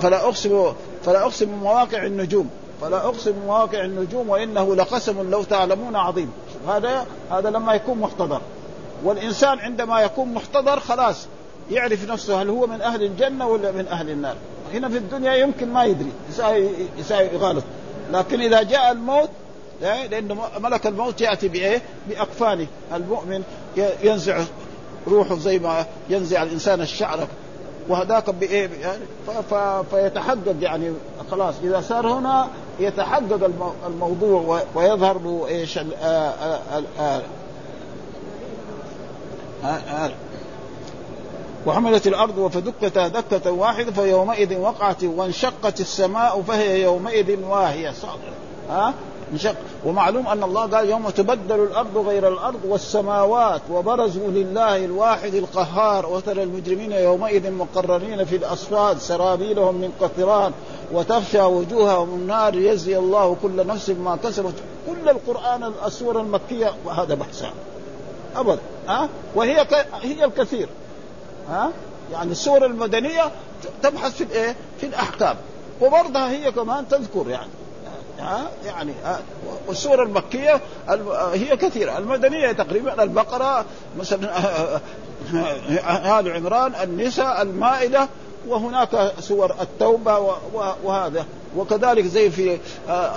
فلا 0.03 0.25
اقسم 0.25 0.73
فلا 1.05 1.23
أقسم 1.23 1.47
بمواقع 1.47 2.07
النجوم. 2.07 2.51
فلا 2.81 2.97
أقسم 2.97 3.33
بمواقع 3.33 3.85
النجوم 3.85 4.29
وإنه 4.29 4.77
لقسم 4.77 5.31
لو 5.31 5.43
تعلمون 5.43 5.97
عظيم. 5.97 6.33
هذا 6.69 7.07
هذا 7.31 7.51
لما 7.51 7.75
يكون 7.75 7.99
محتضر. 7.99 8.41
والإنسان 9.05 9.59
عندما 9.59 10.01
يكون 10.01 10.35
محتضر 10.35 10.81
خلاص 10.81 11.27
يعرف 11.71 12.11
نفسه 12.11 12.43
هل 12.43 12.49
هو 12.49 12.67
من 12.67 12.83
أهل 12.83 13.03
الجنة 13.03 13.49
ولا 13.49 13.73
من 13.73 13.87
أهل 13.89 14.11
النار. 14.11 14.37
هنا 14.75 14.89
في 14.89 14.97
الدنيا 14.97 15.35
يمكن 15.35 15.73
ما 15.73 15.85
يدري 15.85 16.13
يساوي 16.99 17.37
غلط 17.37 17.65
لكن 18.13 18.41
إذا 18.41 18.63
جاء 18.63 18.93
الموت 18.93 19.31
لأن 19.83 20.39
ملك 20.61 20.87
الموت 20.87 21.21
يأتي 21.21 21.49
بإيه؟ 21.49 21.83
بأكفانه 22.09 22.67
المؤمن 22.95 23.43
ينزع 24.03 24.45
روحه 25.09 25.37
زي 25.37 25.59
ما 25.59 25.87
ينزع 26.11 26.43
الإنسان 26.43 26.81
الشعر. 26.81 27.27
وهذاك 27.89 28.31
بإيه؟ 28.31 28.71
يعني 28.83 29.03
فيتحقق 29.91 30.57
يعني 30.61 30.93
خلاص. 31.31 31.55
إذا 31.63 31.81
صار 31.81 32.07
هنا 32.07 32.49
يتحقق 32.81 33.51
الموضوع 33.87 34.63
ويظهر 34.75 35.19
له 35.19 35.47
إيش؟ 35.49 35.79
وحملت 41.67 42.07
الأرض 42.07 42.51
فدكتا 42.51 43.09
دكة 43.09 43.51
واحدة 43.51 43.93
فيومئذ 43.93 44.59
وقعت 44.59 45.05
وانشقت 45.05 45.81
السماء 45.81 46.43
فهي 46.43 46.83
يومئذ 46.83 47.45
واهية. 47.45 47.91
صادره 47.91 48.35
ها؟ 48.71 48.95
انشق 49.33 49.55
ومعلوم 49.85 50.27
أن 50.27 50.43
الله 50.43 50.67
قال 50.67 50.91
يوم 50.91 51.11
تبدل 51.11 51.61
الأرض 51.61 51.97
غير 51.97 52.29
الأرض 52.29 52.61
والسماوات 52.65 53.63
وبرزوا 53.71 54.29
لله 54.29 54.85
الواحد 54.85 55.35
القهار 55.35 56.07
وترى 56.07 56.43
المجرمين 56.43 56.93
يومئذ 56.93 57.51
مقررين 57.51 58.25
في 58.25 58.37
الأصفاد 58.37 58.99
سرابيلهم 58.99 59.75
من 59.75 59.93
قطران 60.01 60.53
وتخشى 60.93 61.41
وجوههم 61.43 62.09
النار 62.09 62.55
يجزي 62.55 62.99
الله 62.99 63.37
كل 63.43 63.67
نفس 63.67 63.91
ما 63.91 64.17
كسبت. 64.17 64.55
كل 64.87 65.09
القرآن 65.09 65.73
السور 65.87 66.21
المكية. 66.21 66.75
وهذا 66.85 67.15
بحثها 67.15 67.53
أبدا. 68.37 68.59
ها؟ 68.89 69.09
وهي 69.35 69.65
ك... 69.65 69.87
هي 70.03 70.25
الكثير. 70.25 70.69
ها؟ 71.49 71.71
يعني 72.13 72.33
السور 72.33 72.65
المدنية 72.67 73.31
تبحث 73.83 74.13
في 74.15 74.25
الايه؟ 74.25 74.57
في 74.81 74.87
الأحكام. 74.87 75.37
وبرضها 75.81 76.31
هي 76.31 76.53
كمان 76.53 76.89
تذكر 76.89 77.31
يعني. 77.31 77.51
ها؟ 78.19 78.51
يعني 78.67 78.93
والسور 79.69 80.03
المكية 80.03 80.61
هي 81.33 81.57
كثيرة. 81.57 81.99
المدنية 81.99 82.53
تقريبا 82.53 83.03
البقرة 83.03 83.65
مثلا 83.99 84.49
آل 86.21 86.33
عمران 86.33 86.73
النساء 86.83 87.43
المائدة 87.43 88.09
وهناك 88.49 89.13
سور 89.21 89.55
التوبة 89.61 90.37
وهذا. 90.85 91.27
وكذلك 91.57 92.05
زي 92.05 92.31
في 92.31 92.59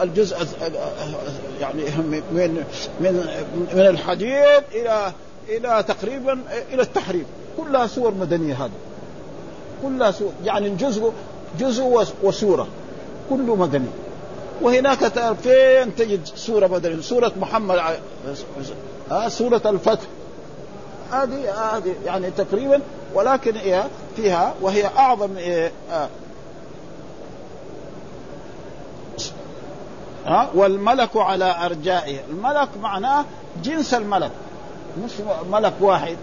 الجزء 0.01 0.37
يعني 1.61 1.83
من 1.83 2.65
من 2.99 3.25
من 3.73 3.87
الحديد 3.87 4.63
إلى 4.71 5.11
إلى 5.49 5.85
تقريبا 5.87 6.39
إلى 6.73 6.81
التحريم 6.81 7.25
كلها 7.57 7.87
سور 7.87 8.13
مدنية 8.13 8.53
هذه. 8.53 8.71
كلها 9.83 10.11
سور 10.11 10.31
يعني 10.45 10.67
الجزء 10.67 11.11
جزء 11.59 12.05
وسورة. 12.23 12.67
كله 13.29 13.55
مدني. 13.55 13.87
وهناك 14.61 15.07
فين 15.43 15.95
تجد 15.95 16.25
سورة 16.25 16.67
بدل 16.67 17.03
سورة 17.03 17.31
محمد 17.41 17.79
ها؟ 19.11 19.29
سورة 19.29 19.61
الفتح. 19.65 20.07
هذه 21.11 21.51
هذه 21.51 21.95
يعني 22.05 22.31
تقريبا 22.31 22.81
ولكن 23.13 23.55
هي 23.55 23.83
فيها 24.15 24.53
وهي 24.61 24.85
أعظم 24.85 25.37
إيه 25.37 25.71
آه 25.91 26.09
ها؟ 30.25 30.49
والملك 30.55 31.09
على 31.15 31.55
أرجائه. 31.65 32.19
الملك 32.29 32.69
معناه 32.81 33.25
جنس 33.63 33.93
الملك 33.93 34.31
مش 35.03 35.11
ملك 35.51 35.73
واحد 35.79 36.17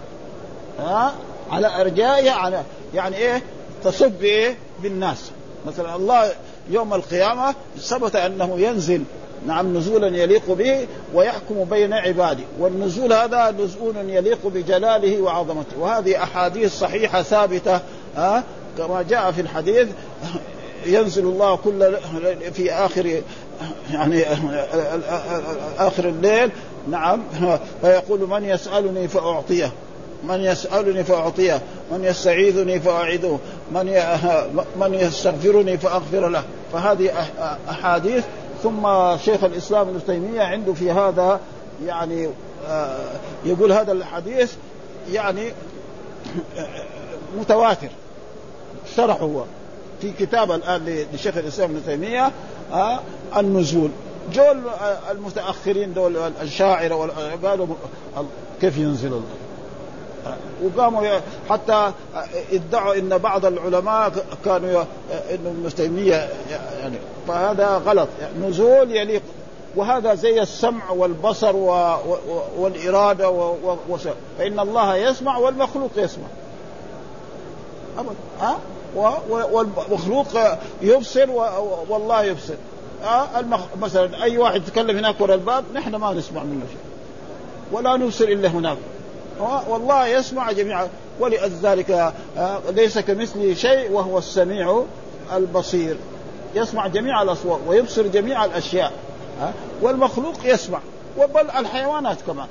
ها؟ 0.79 1.13
على 1.51 1.81
أرجائه 1.81 2.31
على 2.31 2.63
يعني 2.93 3.15
إيه؟ 3.15 3.41
تصب 3.83 4.21
إيه؟ 4.23 4.57
بالناس. 4.81 5.31
مثلا 5.67 5.95
الله 5.95 6.31
يوم 6.69 6.93
القيامة 6.93 7.55
ثبت 7.77 8.15
أنه 8.15 8.59
ينزل 8.59 9.03
نعم 9.47 9.77
نزولا 9.77 10.17
يليق 10.17 10.51
به 10.51 10.87
ويحكم 11.13 11.63
بين 11.63 11.93
عباده. 11.93 12.43
والنزول 12.59 13.13
هذا 13.13 13.51
نزول 13.51 13.95
يليق 14.09 14.47
بجلاله 14.47 15.21
وعظمته. 15.21 15.79
وهذه 15.79 16.23
أحاديث 16.23 16.79
صحيحة 16.79 17.21
ثابتة 17.21 17.79
ها؟ 18.15 18.43
كما 18.77 19.01
جاء 19.01 19.31
في 19.31 19.41
الحديث 19.41 19.87
ينزل 20.85 21.23
الله 21.23 21.55
كل 21.55 21.97
في 22.53 22.71
آخر 22.71 23.21
يعني 23.91 24.23
آخر 25.77 26.09
الليل 26.09 26.51
نعم 26.89 27.21
فيقول 27.81 28.19
من 28.29 28.45
يسألني 28.45 29.07
فأعطيه. 29.07 29.71
من 30.27 30.41
يسألني 30.41 31.03
فأعطيه 31.03 31.61
من 31.91 32.03
يستعيذني 32.03 32.79
فأعيده 32.79 33.37
من 33.71 33.85
من 34.81 34.93
يستغفرني 34.93 35.77
فأغفر 35.77 36.29
له. 36.29 36.43
فهذه 36.73 37.11
أحاديث. 37.69 38.23
ثم 38.63 38.87
شيخ 39.17 39.43
الإسلام 39.43 39.87
ابن 39.87 40.05
تيمية 40.07 40.41
عنده 40.41 40.73
في 40.73 40.91
هذا 40.91 41.39
يعني 41.85 42.29
يقول 43.45 43.71
هذا 43.71 43.91
الحديث 43.91 44.53
يعني 45.11 45.51
متواتر. 47.39 47.89
شرحه 48.95 49.19
هو. 49.25 49.43
في 50.01 50.11
كتاب 50.19 50.51
الآن 50.51 51.05
لشيخ 51.13 51.37
الإسلام 51.37 51.69
ابن 51.71 51.81
تيمية 51.85 52.31
النزول. 53.37 53.89
جول 54.33 54.61
المتأخرين 55.11 55.93
دول 55.93 56.17
الشاعرة 56.41 57.11
قالوا 57.43 57.67
كيف 58.61 58.77
ينزل 58.77 59.07
الله؟ 59.07 59.44
وقاموا 60.63 61.19
حتى 61.49 61.91
ادعوا 62.51 62.95
إن 62.95 63.17
بعض 63.17 63.45
العلماء 63.45 64.11
كانوا 64.45 64.83
انه 65.31 65.49
ابن 65.49 65.69
تيمية 65.75 66.29
يعني 66.79 66.97
فهذا 67.27 67.77
غلط. 67.77 68.07
يعني 68.21 68.47
نزول 68.47 68.91
يليق. 68.91 69.21
وهذا 69.75 70.15
زي 70.15 70.41
السمع 70.41 70.89
والبصر 70.89 71.55
و... 71.55 71.69
و... 71.69 72.17
والإرادة 72.57 73.29
و... 73.29 73.55
و... 73.89 73.97
فإن 74.37 74.59
الله 74.59 74.95
يسمع 74.95 75.37
والمخلوق 75.37 75.91
يسمع. 75.97 76.25
ابدا 77.97 78.15
ها؟ 78.41 78.57
والمخلوق 79.29 80.27
يبصر 80.81 81.29
و... 81.29 81.45
والله 81.89 82.23
يبصر. 82.23 82.53
ها. 83.03 83.45
مثلا 83.81 84.23
أي 84.23 84.37
واحد 84.37 84.55
يتكلم 84.55 84.97
هناك 84.97 85.21
ورا 85.21 85.33
الباب 85.33 85.63
نحن 85.73 85.95
ما 85.95 86.13
نسمع 86.13 86.43
منه 86.43 86.65
شيء. 86.69 86.79
ولا 87.71 87.97
نبصر 87.97 88.25
إلا 88.25 88.47
هناك. 88.47 88.77
والله 89.67 90.07
يسمع 90.07 90.51
جميعا. 90.51 90.87
ولذلك 91.19 92.13
ليس 92.69 92.99
كمثله 92.99 93.53
شيء 93.53 93.91
وهو 93.91 94.17
السميع 94.17 94.83
البصير. 95.35 95.97
يسمع 96.55 96.87
جميع 96.87 97.21
الأصوات 97.21 97.59
ويبصر 97.67 98.07
جميع 98.07 98.45
الأشياء 98.45 98.91
ها 99.41 99.53
والمخلوق 99.81 100.35
يسمع. 100.43 100.79
وبل 101.17 101.49
الحيوانات 101.49 102.17
كمان 102.27 102.47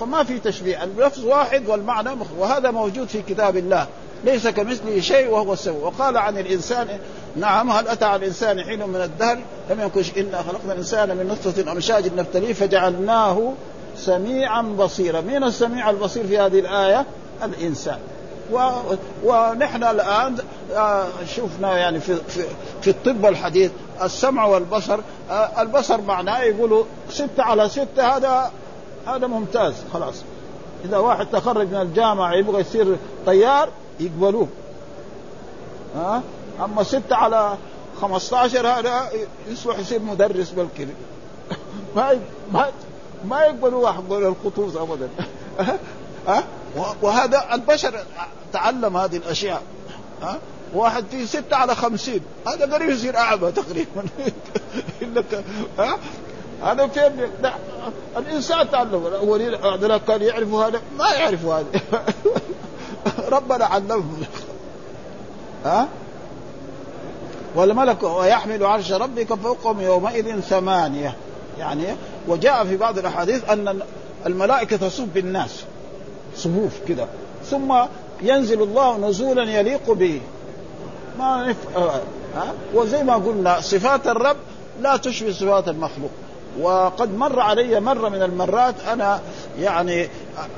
فما 0.00 0.24
في 0.24 0.38
تشبيه. 0.38 0.84
اللفظ 0.84 1.24
واحد 1.24 1.68
والمعنى 1.68 2.14
مخ... 2.14 2.26
وهذا 2.38 2.70
موجود 2.70 3.08
في 3.08 3.22
كتاب 3.22 3.56
الله. 3.56 3.86
ليس 4.24 4.48
كمثله 4.48 5.00
شيء 5.00 5.30
وهو 5.30 5.52
السميع. 5.52 5.78
وقال 5.78 6.16
عن 6.16 6.38
الإنسان 6.38 6.88
نعم 7.36 7.70
هل 7.70 7.88
أتى 7.88 8.04
على 8.04 8.16
الإنسان 8.16 8.60
حين 8.64 8.88
من 8.88 9.00
الدهر؟ 9.00 9.38
لم 9.70 9.80
يكن 9.80 10.02
إنا 10.16 10.42
خلقنا 10.42 10.72
الإنسان 10.72 11.08
من 11.16 11.26
نطفة 11.26 11.72
أمشاج 11.72 12.12
نبتليه 12.16 12.52
فجعلناه 12.52 13.52
سميعا 13.98 14.62
بصيرا. 14.62 15.20
من 15.20 15.44
السميع 15.44 15.90
البصير 15.90 16.26
في 16.26 16.38
هذه 16.38 16.58
الآية؟ 16.58 17.06
الإنسان. 17.44 17.98
و... 18.52 18.70
ونحن 19.24 19.84
الآن 19.84 20.36
آه، 20.74 21.06
شفنا 21.36 21.78
يعني 21.78 22.00
في 22.00 22.16
في, 22.28 22.44
في 22.82 22.90
الطب 22.90 23.26
الحديث 23.26 23.70
السمع 24.02 24.44
والبصر 24.44 25.00
آه، 25.30 25.62
البصر 25.62 26.00
معناه 26.00 26.42
يقولوا 26.42 26.84
ستة 27.10 27.42
على 27.42 27.68
ستة 27.68 28.16
هذا 28.16 28.52
هذا 29.06 29.26
ممتاز 29.26 29.74
خلاص. 29.92 30.22
إذا 30.84 30.98
واحد 30.98 31.26
تخرج 31.26 31.68
من 31.68 31.80
الجامعة 31.80 32.34
يبغى 32.34 32.60
يصير 32.60 32.96
طيار 33.26 33.68
يقبلوه. 34.00 34.48
ها 35.96 36.22
أما 36.64 36.82
ستة 36.82 37.16
على 37.16 37.56
15 38.00 38.66
هذا 38.66 39.08
يصلح 39.48 39.78
يصير 39.78 40.00
مدرس 40.00 40.50
بالكذا 40.50 40.94
ما 41.96 42.18
ما 42.52 42.66
ما 43.24 43.40
يقبلوا 43.40 44.28
الخطوط 44.28 44.76
ابدا. 44.76 45.08
ها 46.28 46.44
وهذا 47.02 47.54
البشر 47.54 47.94
تعلم 48.52 48.96
هذه 48.96 49.16
الأشياء. 49.16 49.62
ها 50.22 50.38
واحد 50.74 51.04
في 51.10 51.26
ستة 51.26 51.56
على 51.56 51.74
خمسين. 51.74 52.20
هذا 52.46 52.74
قريب 52.74 52.90
يصير 52.90 53.16
أعمى 53.16 53.52
تقريبا. 53.52 54.04
إنك 55.02 55.44
ها 55.78 55.98
هذا 56.62 56.86
فين؟ 56.86 57.30
الإنسان 58.16 58.70
تعلم. 58.70 59.06
الأولين 59.06 59.54
هذول 59.54 59.96
كانوا 59.96 60.26
يعرفوا 60.26 60.64
هذا؟ 60.64 60.80
ما 60.98 61.10
يعرفوا 61.10 61.54
هذا. 61.54 61.66
ربنا 63.36 63.64
علمهم 63.64 64.22
ها 65.64 65.88
والملك 67.54 68.02
ويحمل 68.02 68.64
عرش 68.64 68.92
ربك 68.92 69.34
فوقهم 69.34 69.80
يومئذ 69.80 70.40
ثمانية. 70.40 71.16
يعني 71.58 71.96
وجاء 72.28 72.64
في 72.64 72.76
بعض 72.76 72.98
الأحاديث 72.98 73.50
أن 73.50 73.80
الملائكة 74.26 74.76
تصف 74.76 75.04
بالناس. 75.14 75.64
صفوف 76.36 76.72
كده. 76.88 77.06
ثم 77.50 77.74
ينزل 78.22 78.62
الله 78.62 78.98
نزولا 78.98 79.42
يليق 79.42 79.92
به. 79.92 80.20
ما 81.18 81.48
نف... 81.48 81.76
آه، 81.76 82.00
ها؟ 82.36 82.52
وزي 82.74 83.02
ما 83.02 83.14
قلنا 83.14 83.60
صفات 83.60 84.06
الرب 84.06 84.36
لا 84.80 84.96
تشبه 84.96 85.32
صفات 85.32 85.68
المخلوق. 85.68 86.10
وقد 86.60 87.14
مر 87.14 87.40
علي 87.40 87.80
مرة 87.80 88.08
من 88.08 88.22
المرات 88.22 88.74
أنا 88.92 89.20
يعني 89.60 90.08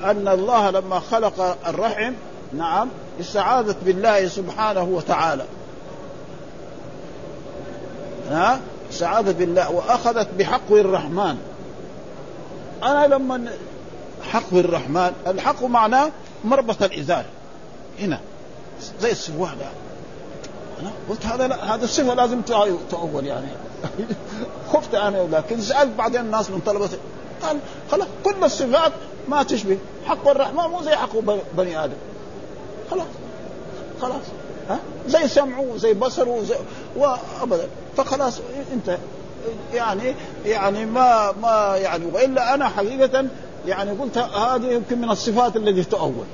أن 0.04 0.28
الله 0.28 0.70
لما 0.70 1.00
خلق 1.00 1.56
الرحم 1.68 2.12
نعم 2.52 2.88
استعاذت 3.20 3.76
بالله 3.84 4.28
سبحانه 4.28 4.82
وتعالى. 4.82 5.44
ها؟ 8.30 8.60
استعاذت 8.90 9.36
بالله 9.36 9.70
وأخذت 9.70 10.28
بحق 10.38 10.72
الرحمن. 10.72 11.36
أنا 12.82 13.14
لما 13.14 13.52
حق 14.22 14.54
الرحمن 14.54 15.12
الحق 15.26 15.64
معناه 15.64 16.10
مربط 16.44 16.82
الإزار. 16.82 17.24
هنا. 18.00 18.20
زي 19.00 19.10
السواح 19.10 19.54
ده 19.54 19.66
أنا 20.80 20.90
قلت 21.10 21.26
هذا 21.26 21.48
لا 21.48 21.74
هذا 21.74 21.84
الصفه 21.84 22.14
لازم 22.14 22.40
تؤول 22.90 23.26
يعني. 23.26 23.46
خفت 24.72 24.94
أنا 24.94 25.28
لكن 25.32 25.60
سألت 25.60 25.90
بعدين 25.98 26.20
الناس 26.20 26.50
من 26.50 26.60
طلبة 26.66 26.88
قال 27.42 27.58
خلاص 27.90 28.06
كل 28.24 28.44
الصفات 28.44 28.92
ما 29.28 29.42
تشبه. 29.42 29.78
حق 30.06 30.28
الرحمن 30.28 30.64
مو 30.70 30.82
زي 30.82 30.96
حق 30.96 31.16
بني 31.56 31.84
آدم. 31.84 31.96
خلاص. 32.90 33.06
خلاص. 34.02 34.22
ها؟ 34.70 34.78
زي 35.06 35.28
سمعه 35.28 35.76
زي 35.76 35.94
بصره 35.94 36.42
زي 36.42 36.54
وابدا 36.96 37.68
فخلاص 37.96 38.40
انت 38.72 38.98
يعني 39.74 40.14
يعني 40.46 40.86
ما 40.86 41.32
ما 41.42 41.76
يعني 41.76 42.04
وإلا 42.06 42.54
أنا 42.54 42.68
حقيقة 42.68 43.26
يعني 43.66 43.90
قلت 43.90 44.18
هذه 44.18 44.66
يمكن 44.66 44.98
من 44.98 45.10
الصفات 45.10 45.56
التي 45.56 45.84
تؤول. 45.84 46.24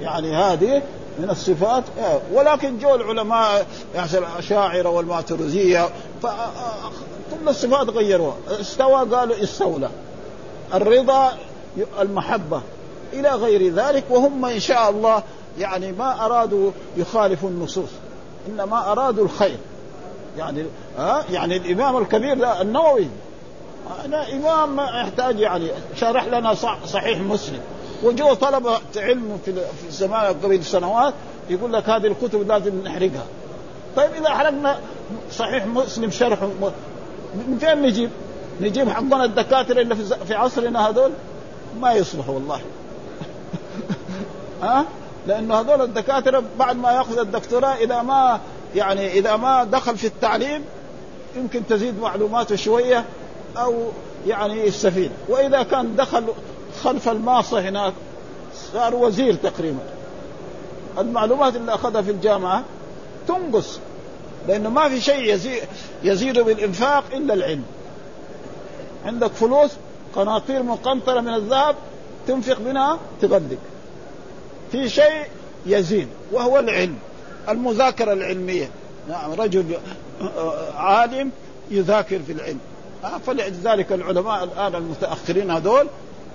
يعني 0.00 0.36
هذه 0.36 0.82
من 1.18 1.30
الصفات 1.30 1.84
آه، 2.00 2.20
ولكن 2.32 2.78
جو 2.78 2.94
العلماء 2.94 3.66
يعني 3.94 4.18
الأشاعرة 4.18 4.88
والماتريدية 4.88 5.88
كل 6.22 7.48
الصفات 7.48 7.90
غيروها. 7.90 8.36
استوى 8.60 9.08
قالوا 9.08 9.42
استولى. 9.42 9.88
الرضا 10.74 11.32
المحبة 12.00 12.62
إلى 13.12 13.28
غير 13.28 13.74
ذلك 13.74 14.04
وهم 14.10 14.44
إن 14.44 14.60
شاء 14.60 14.90
الله 14.90 15.22
يعني 15.58 15.92
ما 15.92 16.26
أرادوا 16.26 16.70
يخالفوا 16.96 17.48
النصوص. 17.48 17.90
إنما 18.48 18.92
أرادوا 18.92 19.24
الخير. 19.24 19.58
يعني 20.38 20.64
ها 20.98 21.24
يعني 21.30 21.56
الإمام 21.56 21.96
الكبير 21.96 22.60
النووي. 22.60 23.06
أنا 24.04 24.32
إمام 24.32 24.76
ما 24.76 24.84
يحتاج 24.84 25.40
يعني 25.40 25.70
شرح 25.96 26.24
لنا 26.24 26.54
صحيح 26.86 27.20
مسلم. 27.20 27.60
وجو 28.02 28.34
طلبة 28.34 28.80
علم 28.96 29.38
في 29.44 29.54
زمان 29.90 30.34
قبل 30.42 30.64
سنوات 30.64 31.14
يقول 31.50 31.72
لك 31.72 31.88
هذه 31.88 32.06
الكتب 32.06 32.48
لازم 32.48 32.82
نحرقها. 32.84 33.24
طيب 33.96 34.10
إذا 34.12 34.28
حرقنا 34.28 34.78
صحيح 35.32 35.66
مسلم 35.66 36.10
شرح 36.10 36.42
من 37.34 37.58
فين 37.60 37.82
نجيب؟ 37.82 38.10
نجيب 38.60 38.88
حقنا 38.88 39.24
الدكاترة 39.24 39.80
اللي 39.80 39.94
في 40.26 40.34
عصرنا 40.34 40.88
هذول؟ 40.88 41.10
ما 41.80 41.92
يصلحوا 41.92 42.34
والله. 42.34 42.60
ها؟ 44.62 44.84
لأنه 45.26 45.60
هذول 45.60 45.82
الدكاترة 45.82 46.42
بعد 46.58 46.76
ما 46.76 46.92
يأخذ 46.92 47.18
الدكتوراه 47.18 47.74
إذا 47.74 48.02
ما 48.02 48.40
يعني 48.74 49.12
إذا 49.12 49.36
ما 49.36 49.64
دخل 49.64 49.98
في 49.98 50.06
التعليم 50.06 50.64
يمكن 51.36 51.66
تزيد 51.66 52.00
معلوماته 52.00 52.56
شوية 52.56 53.04
أو 53.56 53.88
يعني 54.26 54.66
يستفيد. 54.66 55.10
وإذا 55.28 55.62
كان 55.62 55.96
دخل 55.96 56.24
خلف 56.82 57.08
الماصة 57.08 57.60
هناك 57.60 57.92
صار 58.72 58.94
وزير 58.94 59.34
تقريبا. 59.34 59.82
المعلومات 60.98 61.56
اللي 61.56 61.74
أخذها 61.74 62.02
في 62.02 62.10
الجامعة 62.10 62.64
تنقص 63.28 63.78
لأنه 64.48 64.70
ما 64.70 64.88
في 64.88 65.00
شيء 65.00 65.34
يزيد, 65.34 65.62
يزيد 66.02 66.38
بالإنفاق 66.38 67.04
إلا 67.12 67.34
العلم. 67.34 67.64
عندك 69.06 69.30
فلوس 69.30 69.70
قناطير 70.16 70.62
مقنطرة 70.62 71.20
من 71.20 71.34
الذهب 71.34 71.76
تنفق 72.26 72.60
منها 72.60 72.98
تغلق 73.20 73.58
في 74.72 74.88
شيء 74.88 75.26
يزيد 75.66 76.08
وهو 76.32 76.58
العلم. 76.58 76.98
المذاكرة 77.48 78.12
العلمية. 78.12 78.70
نعم 79.08 79.32
رجل 79.32 79.64
عالم 80.76 81.30
يذاكر 81.70 82.18
في 82.26 82.32
العلم. 82.32 82.58
فلذلك 83.26 83.92
العلماء 83.92 84.44
الآن 84.44 84.74
المتأخرين 84.74 85.50
هذول 85.50 85.86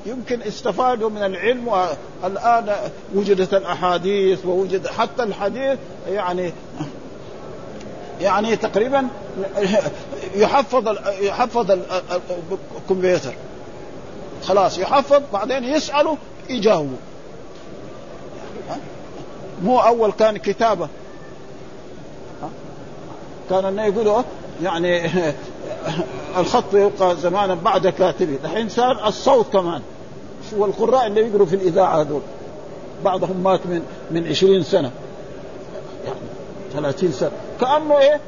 يمكن 0.05 0.41
استفادوا 0.41 1.09
من 1.09 1.23
العلم 1.23 1.67
والآن 1.67 2.75
وجدت 3.15 3.53
الأحاديث 3.53 4.45
ووجد 4.45 4.87
حتى 4.87 5.23
الحديث 5.23 5.79
يعني 6.09 6.53
يعني 8.21 8.55
تقريبا 8.55 9.07
يحفظ 10.35 10.97
يحفظ 11.21 11.77
الكمبيوتر. 12.77 13.33
خلاص 14.43 14.77
يحفظ 14.77 15.21
بعدين 15.33 15.63
يسألوا 15.63 16.15
يجاوبوا. 16.49 16.97
مو 19.63 19.79
أول 19.79 20.11
كان 20.11 20.37
كتابة. 20.37 20.87
كان 23.49 23.79
يقولوا 23.79 24.21
يعني 24.63 25.09
الخط 26.37 26.73
يبقى 26.73 27.15
زمانا 27.15 27.53
بعد 27.53 27.87
كاتبه 27.87 28.37
الحين 28.43 28.69
صار 28.69 29.07
الصوت 29.07 29.53
كمان. 29.53 29.81
والقراء 30.55 31.07
اللي 31.07 31.21
يقروا 31.21 31.45
في 31.45 31.55
الإذاعة 31.55 32.01
هذول؟ 32.01 32.21
بعضهم 33.05 33.43
مات 33.43 33.65
من 33.65 33.81
من 34.11 34.27
20 34.27 34.63
سنة. 34.63 34.91
يعني 36.05 36.19
30 36.73 37.11
سنة. 37.11 37.31
كأنه 37.61 37.97
إيه؟ 37.97 38.21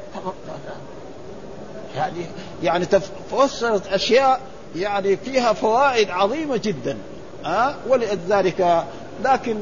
يعني 1.96 2.26
يعني 2.62 2.86
تفسرت 2.86 3.86
أشياء 3.86 4.40
يعني 4.76 5.16
فيها 5.16 5.52
فوائد 5.52 6.10
عظيمة 6.10 6.56
جدا. 6.56 6.96
أه؟ 7.44 7.74
ولذلك 7.88 8.84
لكن 9.24 9.56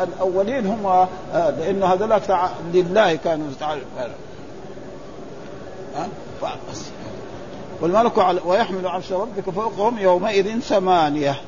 الأولين 0.00 0.66
هم 0.66 0.86
أه 0.86 1.50
لأنه 1.50 1.86
هذولاك 1.86 2.50
لله 2.74 3.14
كانوا 3.14 3.46
تعالى 3.60 3.80
أه؟ 5.96 6.06
والملك 7.80 8.12
ويحمل 8.46 8.86
عرش 8.86 9.12
ربك 9.12 9.50
فوقهم 9.50 9.98
يومئذ 9.98 10.60
ثمانية. 10.60 11.40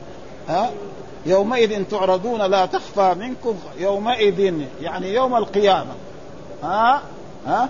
ها 0.49 0.71
يومئذ 1.27 1.85
تعرضون 1.85 2.43
لا 2.43 2.67
تخفى 2.67 3.15
منكم 3.19 3.55
يومئذ 3.79 4.55
يعني 4.81 5.15
يوم 5.15 5.37
القيامة. 5.37 5.93
ها 6.63 7.03
ها 7.47 7.69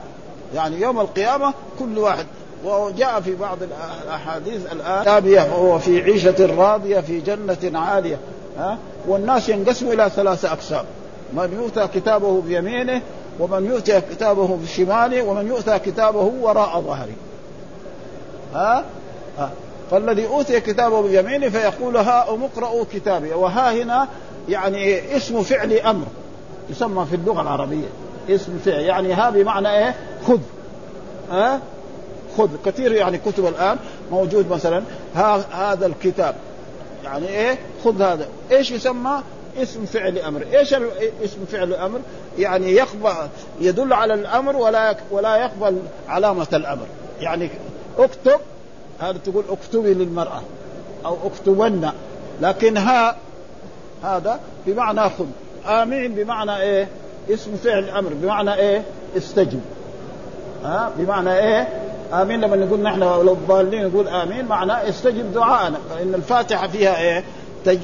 يعني 0.55 0.81
يوم 0.81 1.01
القيامة 1.01 1.55
كل 1.79 1.99
واحد. 1.99 2.27
وجاء 2.65 3.21
في 3.21 3.35
بعض 3.35 3.59
الأحاديث 4.05 4.73
الآن 4.73 5.05
تابيه 5.05 5.41
وهو 5.41 5.79
في 5.79 6.03
عيشة 6.03 6.57
راضية 6.57 7.01
في 7.01 7.21
جنة 7.21 7.79
عالية. 7.81 8.19
ها؟ 8.59 8.79
والناس 9.09 9.49
ينقسموا 9.49 9.93
إلى 9.93 10.11
ثلاثة 10.17 10.53
أقسام. 10.53 10.85
من 11.33 11.53
يؤتى 11.63 11.89
كتابه 12.01 12.41
بيمينه 12.41 13.03
ومن 13.41 13.67
يؤتى 13.67 14.01
كتابه 14.01 14.59
بشماله 14.63 15.23
ومن 15.23 15.47
يؤتى 15.47 15.79
كتابه 15.79 16.33
وراء 16.41 16.81
ظهره. 16.81 17.15
ها, 18.55 18.85
ها. 19.39 19.51
فالذي 19.91 20.27
أوتي 20.27 20.61
كتابه 20.61 21.03
بيمينه 21.03 21.49
فيقول 21.49 21.97
ها 21.97 22.23
اقرأوا 22.29 22.85
كتابي. 22.93 23.33
وها 23.33 23.73
هنا 23.83 24.09
يعني 24.49 25.17
اسم 25.17 25.43
فعل 25.43 25.73
أمر. 25.73 26.07
يسمى 26.71 27.07
في 27.07 27.17
اللغة 27.17 27.43
العربية 27.43 27.89
اسم 28.31 28.59
فعل. 28.65 28.81
يعني 28.81 29.13
ها 29.13 29.31
بمعنى 29.31 29.79
إيه؟ 29.79 29.95
خذ. 30.27 30.41
ها؟ 31.31 31.61
خذ. 32.39 32.49
كثير 32.65 32.93
يعني 32.93 33.19
كتب 33.19 33.47
الآن 33.47 33.77
موجود 34.11 34.51
مثلا 34.51 34.83
ها 35.15 35.45
هذا 35.73 35.87
الكتاب. 35.87 36.35
يعني 37.09 37.29
إيه؟ 37.29 37.59
خذ 37.85 38.03
هذا. 38.03 38.29
إيش 38.53 38.71
يسمى؟ 38.71 39.23
اسم 39.63 39.85
فعل 39.85 40.19
أمر. 40.19 40.43
إيش 40.53 40.75
اسم 41.25 41.45
فعل 41.53 41.75
أمر؟ 41.75 42.01
يعني 42.39 42.73
يقبل 42.73 43.13
يدل 43.61 43.93
على 43.93 44.15
الأمر 44.15 44.57
ولا 44.57 44.97
ولا 45.11 45.37
يقبل 45.37 45.79
علامة 46.09 46.47
الأمر. 46.53 46.87
يعني 47.21 47.51
اكتب 47.99 48.41
هذا 49.01 49.19
تقول 49.19 49.45
اكتبي 49.51 49.95
للمرأة 49.95 50.43
أو 51.05 51.17
اكتبن. 51.25 51.91
لكن 52.43 52.77
ها 52.77 53.17
هذا 54.03 54.41
بمعنى 54.67 55.01
خذ. 55.01 55.27
آمين 55.67 56.15
بمعنى 56.15 56.61
إيه؟ 56.61 56.89
اسم 57.31 57.57
فعل 57.57 57.91
أمر. 57.91 58.11
بمعنى 58.15 58.55
إيه؟ 58.55 58.83
استجب. 59.17 59.61
ها؟ 60.65 60.93
بمعنى 60.99 61.39
إيه؟ 61.39 61.88
آمين. 62.13 62.41
لما 62.41 62.57
نقول 62.57 62.81
نحن 62.81 63.01
لو 63.01 63.37
ضالين 63.49 63.89
نقول 63.89 64.09
آمين. 64.09 64.45
معناه 64.45 64.89
استجب 64.89 65.33
دعاءنا. 65.33 65.79
فإن 65.91 66.15
الفاتحة 66.15 66.69
فيها 66.69 67.01
إيه؟ 67.01 67.25
تج... 67.65 67.79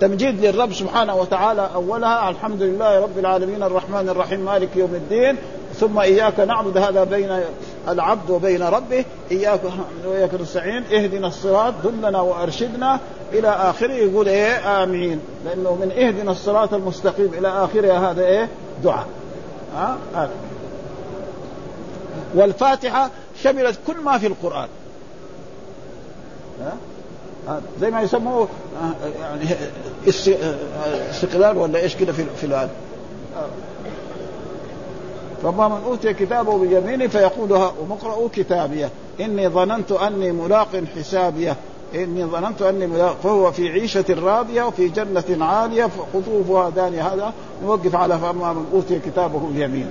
تمجيد 0.00 0.44
للرب 0.44 0.72
سبحانه 0.72 1.16
وتعالى. 1.16 1.70
أولها 1.74 2.30
الحمد 2.30 2.62
لله 2.62 3.00
رب 3.00 3.18
العالمين 3.18 3.62
الرحمن 3.62 4.08
الرحيم 4.08 4.40
مالك 4.40 4.68
يوم 4.76 4.94
الدين. 4.94 5.36
ثم 5.74 5.98
إياك 5.98 6.40
نعبد. 6.40 6.78
هذا 6.78 7.04
بين 7.04 7.40
العبد 7.88 8.30
وبين 8.30 8.62
ربه. 8.62 9.04
اياك 9.30 9.60
وإياك 10.06 10.34
نستعين. 10.34 10.84
اهدنا 10.92 11.26
الصراط. 11.26 11.74
دلنا 11.84 12.20
وأرشدنا 12.20 13.00
إلى 13.32 13.48
آخره. 13.48 13.92
يقول 13.92 14.28
إيه؟ 14.28 14.82
آمين. 14.82 15.20
لأنه 15.44 15.74
من 15.74 15.90
اهدنا 15.90 16.30
الصراط 16.30 16.74
المستقيم 16.74 17.30
إلى 17.38 17.48
آخره. 17.48 18.10
هذا 18.10 18.24
إيه؟ 18.24 18.48
دعاء. 18.84 19.06
ها؟ 19.76 19.96
آه. 20.16 20.28
والفاتحة 22.34 23.10
شملت 23.42 23.78
كل 23.86 24.00
ما 24.00 24.18
في 24.18 24.26
القرآن. 24.26 24.68
ها؟ 26.60 26.76
زي 27.80 27.90
ما 27.90 28.02
يسموه 28.02 28.48
يعني 29.20 29.44
استقلال 31.10 31.58
ولا 31.58 31.78
إيش 31.78 31.96
كده 31.96 32.12
في 32.12 32.24
في 32.36 32.46
الان 32.46 32.68
فما 35.42 35.68
من 35.68 35.84
أوتي 35.86 36.12
كتابه 36.12 36.58
بيمينه 36.58 37.06
فيقول 37.06 37.52
ومقرأوا 37.80 38.28
كتابية. 38.32 38.90
إني 39.20 39.48
ظننت 39.48 39.92
أني 39.92 40.32
ملاق 40.32 40.68
حسابية. 40.96 41.56
إني 41.94 42.24
ظننت 42.24 42.62
أني 42.62 42.86
ملاق 42.86 43.16
فهو 43.22 43.52
في 43.52 43.68
عيشة 43.68 44.04
راضية 44.10 44.62
وفي 44.62 44.88
جنة 44.88 45.44
عالية 45.44 45.88
قطوفها 46.14 46.70
دانية 46.70 47.02
هذا 47.02 47.32
نوقف 47.64 47.94
على 47.94 48.18
فاما 48.18 48.52
من 48.52 48.66
أوتي 48.72 48.98
كتابه 48.98 49.38
بيمينه. 49.38 49.90